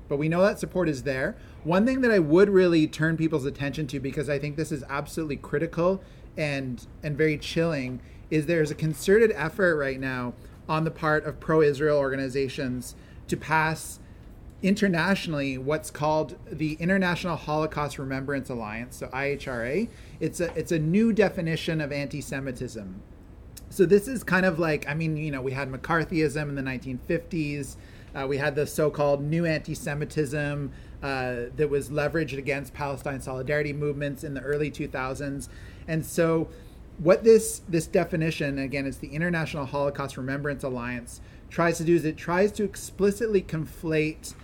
[0.09, 1.37] but we know that support is there.
[1.65, 4.85] One thing that I would really turn people's attention to because I think this is
[4.89, 6.03] absolutely critical
[6.37, 10.35] and and very chilling is there's a concerted effort right now
[10.69, 12.95] on the part of pro-Israel organizations
[13.29, 13.99] to pass
[14.63, 19.89] internationally what's called the International Holocaust Remembrance Alliance, so IHRA.
[20.21, 23.03] It's a it's a new definition of anti-Semitism.
[23.69, 26.63] So this is kind of like I mean, you know, we had McCarthyism in the
[26.63, 27.77] 1950s.
[28.15, 34.25] Uh, we had the so-called new anti-Semitism uh, that was leveraged against Palestine solidarity movements
[34.25, 35.49] in the early 2000s,
[35.87, 36.49] and so
[36.99, 42.05] what this this definition again is the International Holocaust Remembrance Alliance tries to do is
[42.05, 44.35] it tries to explicitly conflate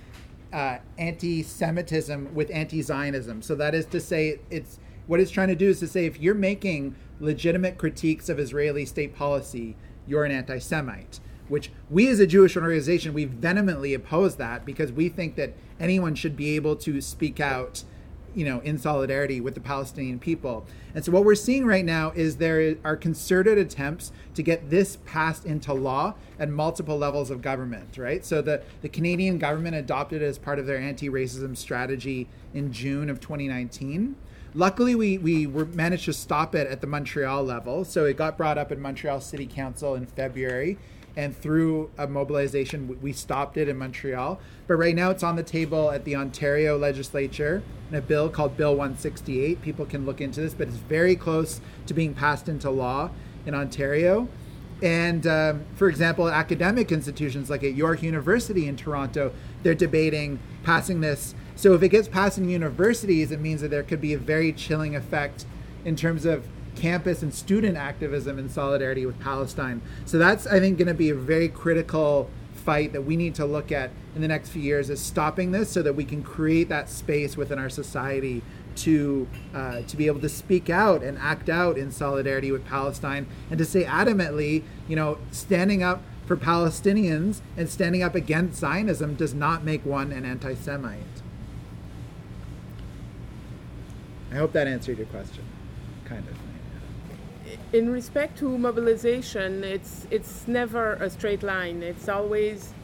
[0.52, 3.42] uh, anti-Semitism with anti-Zionism.
[3.42, 6.20] So that is to say, it's what it's trying to do is to say if
[6.20, 11.20] you're making legitimate critiques of Israeli state policy, you're an anti-Semite
[11.52, 16.14] which we as a Jewish organization, we vehemently oppose that because we think that anyone
[16.14, 17.84] should be able to speak out,
[18.34, 20.66] you know, in solidarity with the Palestinian people.
[20.94, 24.96] And so what we're seeing right now is there are concerted attempts to get this
[25.04, 28.24] passed into law at multiple levels of government, right?
[28.24, 33.10] So the, the Canadian government adopted it as part of their anti-racism strategy in June
[33.10, 34.16] of 2019.
[34.54, 37.84] Luckily, we, we were managed to stop it at the Montreal level.
[37.84, 40.78] So it got brought up in Montreal City Council in February
[41.16, 44.40] and through a mobilization, we stopped it in Montreal.
[44.66, 48.56] But right now, it's on the table at the Ontario legislature in a bill called
[48.56, 49.60] Bill 168.
[49.60, 53.10] People can look into this, but it's very close to being passed into law
[53.44, 54.28] in Ontario.
[54.82, 59.32] And um, for example, academic institutions like at York University in Toronto,
[59.62, 61.34] they're debating passing this.
[61.54, 64.52] So if it gets passed in universities, it means that there could be a very
[64.52, 65.44] chilling effect
[65.84, 69.82] in terms of campus and student activism in solidarity with Palestine.
[70.04, 73.44] So that's, I think, going to be a very critical fight that we need to
[73.44, 76.68] look at in the next few years is stopping this so that we can create
[76.68, 78.42] that space within our society
[78.74, 83.26] to uh, to be able to speak out and act out in solidarity with Palestine
[83.50, 89.14] and to say adamantly, you know, standing up for Palestinians and standing up against Zionism
[89.14, 91.00] does not make one an anti-Semite.
[94.30, 95.44] I hope that answered your question.
[96.06, 96.41] kind of.
[97.72, 101.82] In respect to mobilization, it's it's never a straight line.
[101.82, 102.74] It's always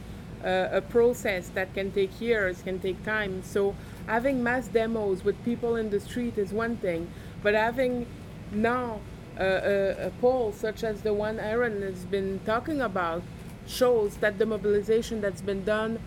[0.43, 3.43] uh, a process that can take years, can take time.
[3.43, 3.75] So
[4.07, 7.07] having mass demos with people in the street is one thing,
[7.43, 8.07] but having
[8.51, 8.99] now
[9.37, 13.21] a, a, a poll such as the one Aaron has been talking about
[13.67, 15.99] shows that the mobilization that's been done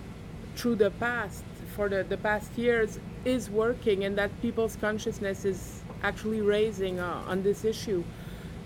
[0.57, 1.45] through the past
[1.77, 7.23] for the, the past years is working and that people's consciousness is actually raising uh,
[7.29, 8.03] on this issue.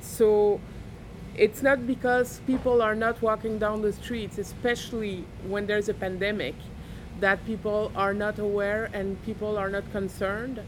[0.07, 0.61] So
[1.36, 6.54] it's not because people are not walking down the streets, especially when there's a pandemic,
[7.20, 10.61] that people are not aware and people are not concerned.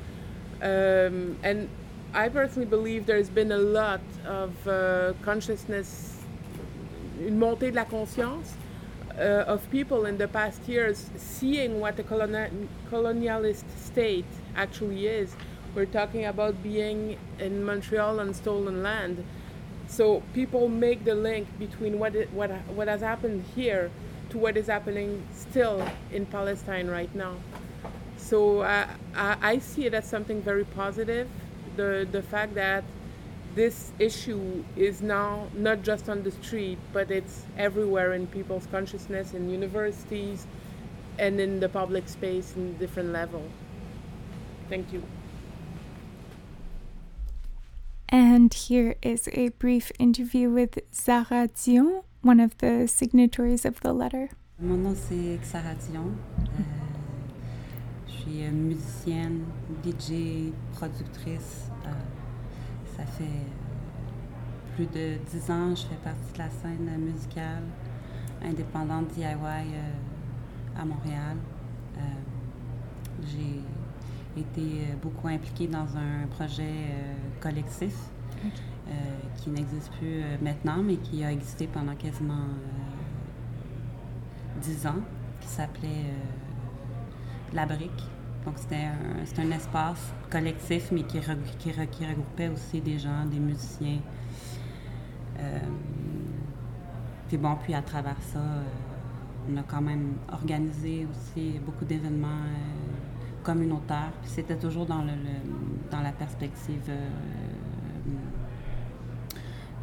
[0.60, 1.68] Um, and
[2.12, 6.16] I personally believe there's been a lot of uh, consciousness,
[7.20, 8.54] une montée de la conscience
[9.18, 14.26] uh, of people in the past years seeing what a coloni- colonialist state
[14.56, 15.34] actually is.
[15.74, 19.24] We're talking about being in Montreal on stolen land.
[19.86, 23.90] So people make the link between what, it, what, what has happened here
[24.30, 27.36] to what is happening still in Palestine right now.
[28.16, 31.28] So uh, I, I see it as something very positive.
[31.76, 32.84] The, the fact that
[33.54, 39.32] this issue is now not just on the street, but it's everywhere in people's consciousness,
[39.32, 40.46] in universities,
[41.18, 43.42] and in the public space in different level.
[44.68, 45.02] Thank you.
[48.10, 53.92] And here is a brief interview with Zara Dion, one of the signatories of the
[53.92, 54.30] letter.
[54.60, 56.16] Mon nom c'est Xara Dion.
[56.38, 56.62] Euh,
[58.06, 59.44] je suis euh, musicienne,
[59.84, 61.70] DJ, productrice.
[61.86, 61.90] Euh,
[62.96, 63.46] ça fait
[64.74, 67.62] plus de dix ans je fais partie de la scène musicale
[68.42, 71.36] indépendante DIY euh, à Montréal.
[71.96, 72.00] Euh,
[73.26, 73.60] J'ai
[74.40, 77.94] été euh, beaucoup impliquée dans un projet euh, collectif
[78.44, 78.90] euh,
[79.36, 82.46] qui n'existe plus maintenant, mais qui a existé pendant quasiment
[84.62, 85.00] dix ans,
[85.40, 86.12] qui s'appelait
[87.52, 88.04] La Brique.
[88.44, 92.98] Donc c'était un, un espace collectif, mais qui, re- qui, re- qui regroupait aussi des
[92.98, 93.98] gens, des musiciens.
[97.28, 98.40] Puis bon, puis à travers ça,
[99.50, 102.46] on a quand même organisé aussi beaucoup d'événements
[103.48, 104.12] communautaires.
[104.20, 105.16] Puis c'était toujours dans, le,
[105.90, 107.08] dans la perspective euh,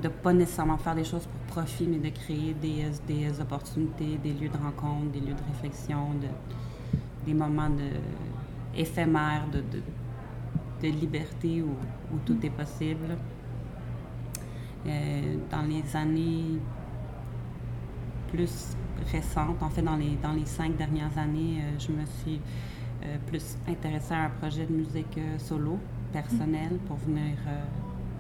[0.04, 4.34] de pas nécessairement faire des choses pour profit, mais de créer des, des opportunités, des
[4.34, 6.28] lieux de rencontre, des lieux de réflexion, de,
[7.26, 7.90] des moments de,
[8.78, 9.64] éphémères de,
[10.82, 11.72] de, liberté où,
[12.14, 13.18] où tout est possible.
[14.86, 16.60] Euh, dans les années
[18.28, 18.76] plus
[19.12, 22.40] récentes, en fait dans les, dans les cinq dernières années, euh, je me suis
[23.28, 25.78] plus intéressée à un projet de musique euh, solo,
[26.12, 27.64] personnel, pour venir euh,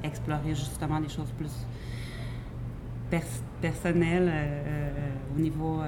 [0.03, 1.65] explorer justement des choses plus
[3.09, 5.87] pers- personnelles euh, euh, au niveau euh,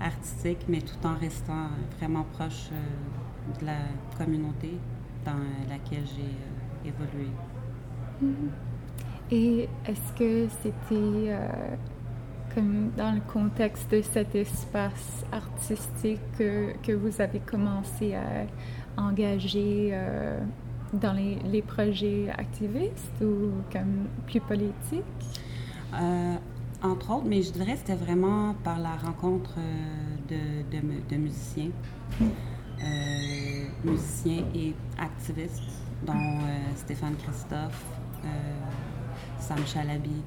[0.00, 1.68] artistique, mais tout en restant
[1.98, 3.78] vraiment proche euh, de la
[4.18, 4.72] communauté
[5.24, 5.38] dans
[5.68, 7.28] laquelle j'ai euh, évolué.
[9.30, 11.48] Et est-ce que c'était euh,
[12.60, 18.46] dans le contexte de cet espace artistique que, vous avez commencé à
[19.00, 20.38] engager euh,
[20.92, 25.04] dans les, projets activistes ou comme plus politiques?
[25.94, 26.34] Euh,
[26.82, 31.02] entre autres, mais je dirais que c'était vraiment par la rencontre euh, de, de mu-
[31.10, 31.70] de musiciens,
[33.84, 35.62] musiciens et activistes,
[36.06, 36.38] dont
[36.76, 37.84] Stéphane Christophe,
[39.38, 40.22] Sam Chalabi,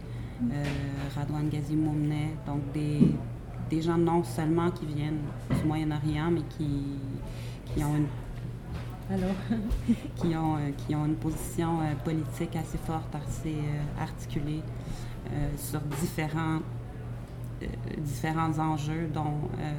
[1.16, 3.16] Radwan Ghazi Moumne, donc des,
[3.70, 7.00] des gens non seulement qui viennent du Moyen-Orient, mais qui,
[7.74, 8.08] qui ont une
[9.12, 9.28] Allô?
[10.18, 14.62] qui, ont, euh, qui ont une position euh, politique assez forte, assez euh, articulée
[15.32, 16.60] euh, sur différents,
[17.64, 17.66] euh,
[17.98, 19.72] différents enjeux, dont euh,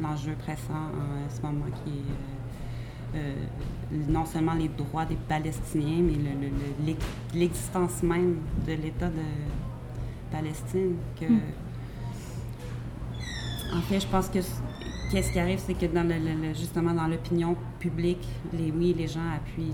[0.00, 2.31] l'enjeu pressant en ce moment qui est euh, euh,
[4.08, 8.36] non seulement les droits des Palestiniens, mais le- le- le- l'ex- l'existence même
[8.66, 9.22] de l'État de
[10.30, 10.96] Palestine.
[11.20, 11.26] Que,
[13.74, 14.38] En fait, je pense que
[15.10, 19.26] qu'est-ce qui arrive, c'est que dans le, justement dans l'opinion publique, les, oui, les gens
[19.34, 19.72] appuient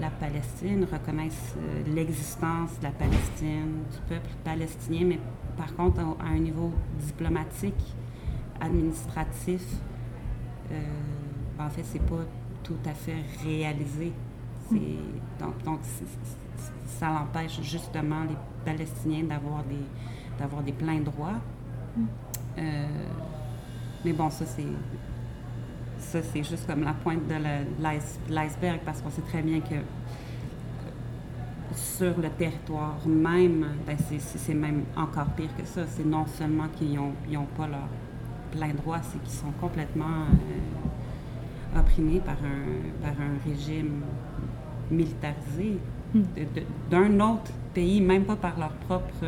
[0.00, 5.18] la Palestine, reconnaissent euh, l'existence de la Palestine, du peuple palestinien, mais
[5.56, 7.74] par contre, à, à un niveau diplomatique,
[8.60, 9.62] administratif,
[10.72, 10.74] euh,
[11.58, 12.24] en fait, c'est pas
[12.62, 14.12] tout à fait réalisé.
[14.68, 19.84] C'est- Donc, donc c- c- ça l'empêche justement les Palestiniens d'avoir des,
[20.38, 21.38] d'avoir des pleins droits.
[22.58, 22.86] Euh,
[24.04, 24.66] mais bon, ça c'est
[25.98, 27.34] ça c'est juste comme la pointe de
[28.32, 29.76] l'iceberg parce qu'on sait très bien que
[31.74, 35.82] sur le territoire même, ben c'est même encore pire que ça.
[35.86, 37.88] C'est non seulement qu'ils n'ont pas leur
[38.52, 40.24] plein droit, c'est qu'ils sont complètement
[41.78, 44.02] opprimés par un, par un régime
[44.90, 45.78] militarisé
[46.14, 46.22] hmm.
[46.90, 49.24] d'un autre pays, même pas par leur propre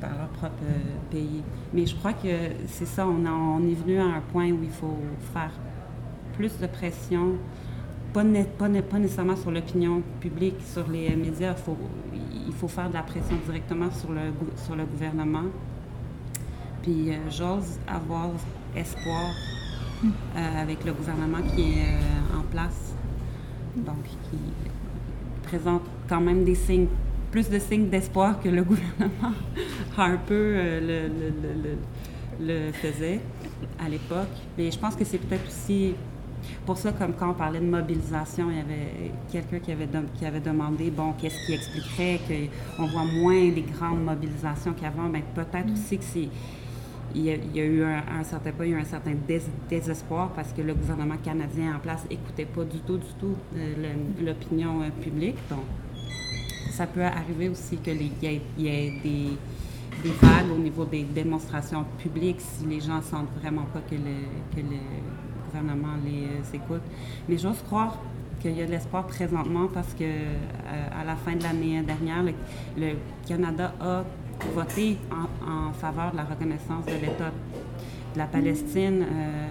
[0.00, 0.54] par leur propre
[1.10, 1.42] pays.
[1.72, 2.28] Mais je crois que
[2.66, 4.98] c'est ça, on, on, est venu à un point où il faut
[5.32, 5.52] faire
[6.32, 7.34] plus de pression,
[8.12, 8.24] pas,
[8.58, 11.76] pas, pas nécessairement sur l'opinion publique, sur les médias, faut,
[12.46, 15.44] il faut faire de la pression directement sur le, sur le gouvernement.
[16.82, 18.30] Puis euh, j'ose avoir
[18.74, 19.32] espoir
[20.04, 22.94] euh, avec le gouvernement qui est euh, en place,
[23.76, 24.38] donc qui
[25.42, 26.86] présente quand même des signes,
[27.30, 29.34] plus de signes d'espoir que le gouvernement
[29.96, 31.76] Harper le, le,
[32.40, 33.20] le, faisait
[33.84, 34.28] à l'époque.
[34.56, 35.94] Mais je pense que c'est peut-être aussi
[36.64, 39.88] pour ça, comme quand on parlait de mobilisation, il y avait quelqu'un qui avait,
[40.18, 42.20] qui avait demandé, bon, qu'est-ce qui expliquerait
[42.76, 45.72] qu'on voit moins des grandes mobilisations qu'avant, mais ben, peut-être mm.
[45.72, 46.28] aussi que c'est
[47.14, 49.14] il y, a, eu un, certain pas, il y a un certain
[49.68, 53.94] désespoir parce que le gouvernement canadien en place n'écoutait pas du tout, du tout euh,
[54.22, 55.36] l'opinion euh, publique.
[55.48, 55.64] Donc,
[56.70, 59.36] ça peut arriver aussi qu'il y, ait, des,
[60.02, 64.54] des, vagues au niveau des démonstrations publiques si les gens sentent vraiment pas que le,
[64.54, 64.78] que le
[65.46, 66.82] gouvernement les euh, écoute.
[67.28, 67.98] Mais j'ose croire
[68.40, 72.92] qu'il y a de l'espoir présentement parce que à la fin de l'année dernière, le
[73.26, 74.02] Canada a
[74.54, 77.30] voté en, faveur de la reconnaissance de l'État
[78.14, 79.46] de la Palestine euh,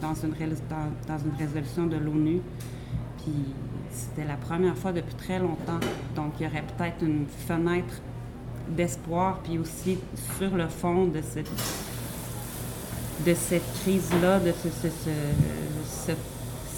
[0.00, 0.32] dans, une
[0.68, 2.40] dans, une résolution de l'ONU.
[3.18, 3.54] Puis
[3.90, 5.80] c'était la première fois depuis très longtemps.
[6.14, 7.94] Donc il y aurait peut-être une fenêtre
[8.68, 9.98] d'espoir, puis aussi
[10.38, 11.50] sur le fond de cette,
[13.26, 16.12] de cette crise-là, de ce, ce,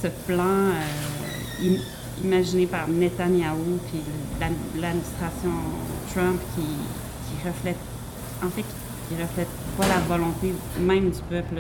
[0.03, 1.77] ce, plan euh,
[2.25, 4.01] imaginé par Netanyahou, puis
[4.41, 5.51] l'administration
[6.13, 6.67] Trump qui,
[7.37, 7.79] qui reflète,
[8.43, 8.65] en fait,
[9.09, 11.59] qui reflète pas la volonté même du peuple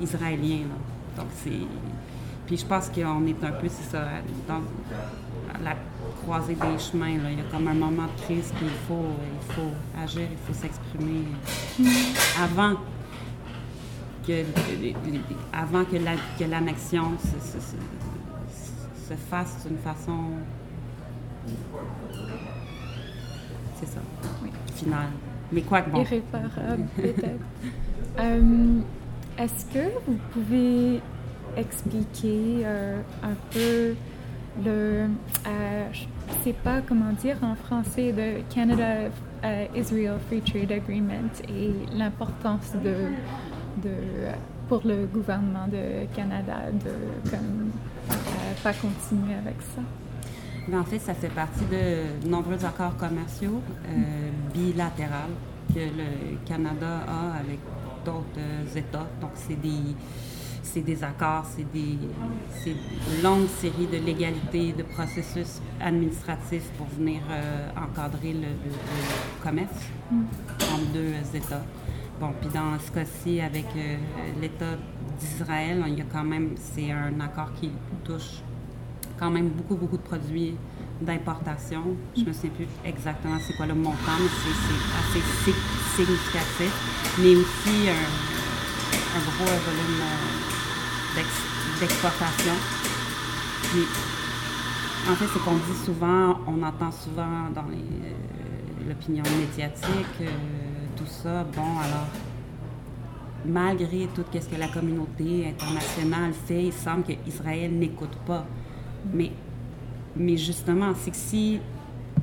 [0.00, 0.60] israélien.
[1.16, 1.50] Donc c'est,
[2.46, 4.04] puis je pense qu'on est un peu, c'est ça,
[4.46, 4.60] dans
[5.62, 5.74] la
[6.22, 7.08] croisée des chemins.
[7.08, 10.60] Il y a comme un moment de crise qu'il faut, il faut agir, il faut
[10.60, 11.24] s'exprimer
[12.42, 12.74] avant
[14.26, 14.42] que,
[15.52, 20.18] avant que, la, que l'annexion se, se fasse d'une façon
[23.78, 24.00] c'est ça.
[24.76, 25.08] Final.
[25.52, 26.00] Mais quoi que bon.
[26.00, 27.44] Irréparable, peut-être.
[28.18, 28.80] Euh,
[29.38, 31.00] est-ce que vous pouvez
[31.56, 33.94] expliquer euh, un peu
[34.64, 35.08] le.
[35.46, 41.72] Euh, je ne sais pas comment dire en français, le Canada-Israel Free Trade Agreement et
[41.94, 43.10] l'importance de,
[43.86, 43.94] de,
[44.68, 47.70] pour le gouvernement de Canada de comme,
[48.62, 49.82] pas continuer avec ça?
[50.74, 55.34] En fait, ça fait partie de nombreux accords commerciaux euh, bilatéraux
[55.72, 57.58] que le Canada a avec
[58.04, 59.06] d'autres États.
[59.20, 59.94] Donc, c'est des,
[60.62, 61.98] c'est des accords, c'est des,
[62.62, 68.48] c'est une longue série de légalités, de processus administratifs pour venir euh, encadrer le,
[69.42, 70.22] commerce mm.
[70.74, 71.64] entre deux États.
[72.18, 73.96] Bon, puis dans ce cas-ci, avec euh,
[74.40, 74.76] l'État
[75.20, 77.70] d'Israël, il y a quand même, c'est un accord qui
[78.04, 78.42] touche
[79.18, 80.54] quand même beaucoup, beaucoup de produits
[81.00, 81.82] d'importation.
[82.16, 85.54] Je me sais plus exactement c'est quoi le montant, mais c'est assez
[85.96, 86.72] significatif.
[87.18, 91.22] Mais aussi un, gros volume euh,
[91.80, 92.52] d'exportation.
[95.10, 100.26] en fait, c'est qu'on dit souvent, on entend souvent dans euh, l'opinion médiatique, euh,
[100.96, 101.44] tout ça.
[101.44, 102.08] Bon, alors,
[103.46, 108.46] malgré tout ce que la communauté internationale fait, il semble qu'Israël n'écoute pas.
[109.12, 109.32] Mais,
[110.16, 111.60] mais justement, c'est que si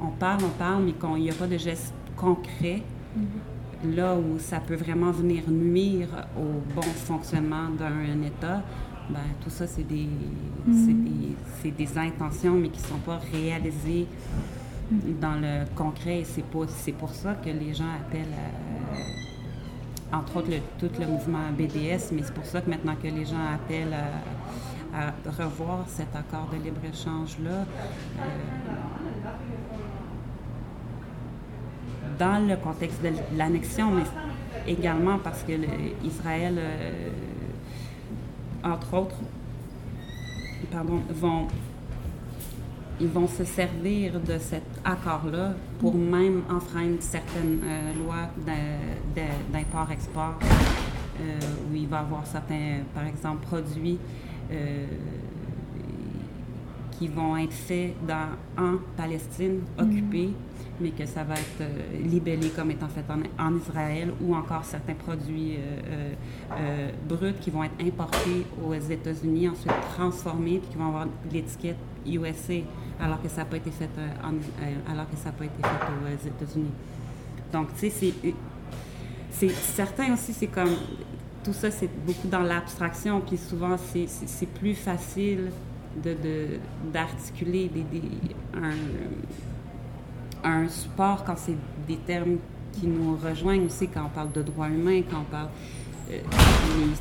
[0.01, 2.81] on parle, on parle, mais qu'il n'y a pas de gestes concrets,
[3.17, 3.95] mm-hmm.
[3.95, 8.63] là où ça peut vraiment venir nuire au bon fonctionnement d'un État,
[9.09, 10.07] ben, tout ça, c'est des,
[10.67, 11.35] mm-hmm.
[11.63, 14.07] des, des, intentions, mais qui ne sont pas réalisées
[14.91, 15.19] mm-hmm.
[15.19, 16.23] dans le concret.
[16.25, 16.65] C'est pour,
[16.97, 18.27] pour ça que les gens appellent,
[20.11, 23.45] entre autres, tout le mouvement BDS, mais c'est pour ça que maintenant que les gens
[23.53, 24.72] appellent à
[25.37, 27.65] revoir cet accord de libre-échange-là.
[28.19, 28.23] Euh,
[32.19, 34.03] dans le contexte de l'annexion, mais
[34.67, 35.53] également parce que
[36.03, 37.09] Israël, euh,
[38.63, 39.15] entre autres,
[40.71, 41.47] pardon, vont,
[42.99, 48.29] ils vont se servir de cet accord-là pour même enfreindre certaines euh, lois
[49.51, 50.37] d'import-export,
[51.19, 53.99] où il va y avoir certains, par exemple, produits
[54.51, 54.85] euh,
[56.91, 60.29] qui vont être faits dans, en Palestine occupée,
[60.79, 64.63] mais que ça va être euh, libellé comme étant fait en, en Israël ou encore
[64.63, 70.87] certains produits euh, bruts qui vont être importés aux États-Unis, ensuite transformés, puis qui vont
[70.87, 72.53] avoir l'étiquette USA,
[72.99, 73.89] alors que ça n'a pas été fait
[74.23, 76.71] en, alors que ça n'a pas été fait aux États-Unis.
[77.51, 78.33] Donc, tu sais, c'est
[79.33, 80.69] c'est certain aussi, c'est comme
[81.43, 84.07] tout ça, c'est beaucoup dans l'abstraction, puis souvent c'est-
[84.59, 85.51] plus facile
[86.03, 86.59] de de-
[86.91, 87.83] d'articuler des-
[88.57, 88.73] un,
[90.43, 92.37] un support quand c'est des termes
[92.71, 95.49] qui nous rejoignent aussi quand on parle de droits humains, quand on parle.
[96.11, 96.19] euh,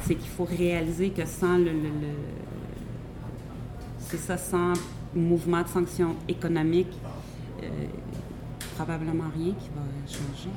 [0.02, 1.72] c'est qu'il faut réaliser que sans le-
[3.98, 4.74] c'est ça, sans
[5.14, 6.96] mouvement de sanctions économiques,
[7.62, 7.66] euh,
[8.76, 10.50] probablement rien qui va changer.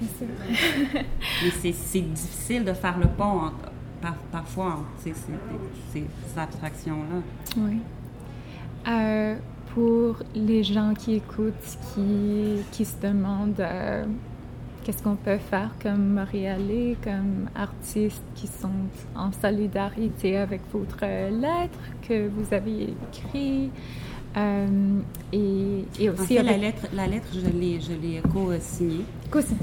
[0.00, 0.26] Sûr.
[1.42, 3.50] Mais c'est- c'est difficile de faire le pont
[4.00, 5.32] par- parfois entre ces, ces-
[5.92, 7.20] ces abstractions-là.
[7.56, 7.78] Oui.
[8.88, 9.34] Euh,
[9.74, 14.04] pour les gens qui écoutent, qui, qui se demandent euh,
[14.84, 18.70] qu'est-ce qu'on peut faire comme Montréalais, comme artistes qui sont
[19.14, 21.78] en solidarité avec votre lettre
[22.08, 23.72] que vous avez écrite,
[24.38, 25.00] euh,
[25.32, 29.04] et, et En aussi fait, la lettre, la lettre, je l'ai, co-signée.
[29.30, 29.58] Co-signée,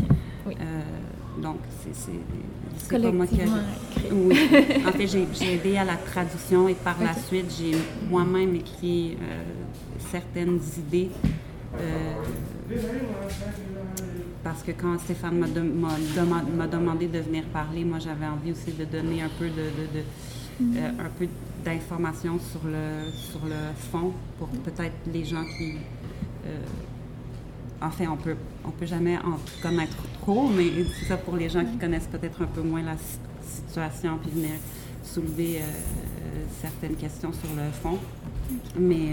[0.47, 0.53] oui.
[0.59, 1.57] Euh, donc,
[1.93, 2.11] c'est,
[2.99, 3.49] pas moi qui écrit.
[4.11, 4.37] Oui.
[4.87, 7.71] En fait, j'ai, aidé à la traduction et par la suite, j'ai
[8.09, 9.43] moi-même écrit euh,
[10.11, 11.09] certaines idées.
[14.43, 18.27] parce que quand Stéphane m'a, de- m'a dema- m'a demandé de venir parler, moi j'avais
[18.27, 20.05] envie aussi de donner un peu de, de- de-
[20.61, 21.27] euh, un peu
[21.63, 25.73] d'informations sur le sur le fond pour peut-être les gens qui
[26.45, 26.59] euh,
[27.81, 30.65] enfin on peut on peut jamais en connaître trop, mais
[30.99, 33.19] c'est ça pour les gens qui connaissent peut-être un peu moins la si-
[33.67, 34.51] situation puis venir
[35.03, 35.63] soulever euh,
[36.61, 37.97] certaines questions sur le fond.
[38.77, 39.07] Mais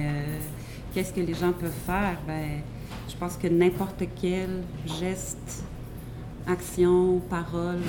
[0.92, 2.18] qu'est-ce que les gens peuvent faire?
[2.26, 2.60] Ben,
[3.08, 5.64] je pense que n'importe quel geste,
[6.46, 7.80] action, parole,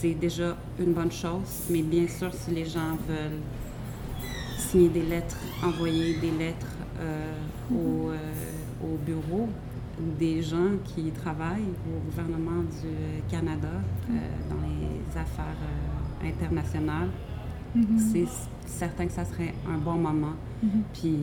[0.00, 1.66] c'est déjà une bonne chose.
[1.70, 3.40] Mais bien sûr, si les gens veulent
[4.56, 7.32] signer des lettres, envoyer des lettres euh,
[7.72, 8.16] au, euh,
[8.84, 9.48] au bureau
[10.18, 14.14] des gens qui travaillent au gouvernement du Canada euh,
[14.48, 15.56] dans les affaires
[16.22, 17.10] internationales,
[18.12, 18.26] c'est
[18.66, 20.34] certain que ça serait un bon moment.
[20.92, 21.18] Puis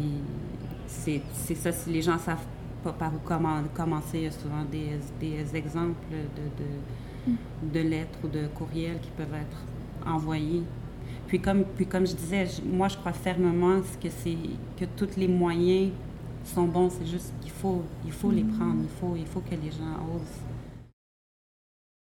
[0.87, 2.45] c'est c'est ça, si les gens savent
[2.83, 6.65] pas par où comment, commencer, il y a souvent des, des exemples de, de,
[7.73, 10.63] de lettres ou de courriels qui peuvent être envoyés.
[11.27, 14.07] Puis comme, puis comme je disais, je- moi je crois fermement que,
[14.79, 15.91] que tous les moyens
[16.43, 19.55] sont bons, c'est juste qu'il faut, il faut les prendre, il faut, il faut que
[19.55, 20.44] les gens osent.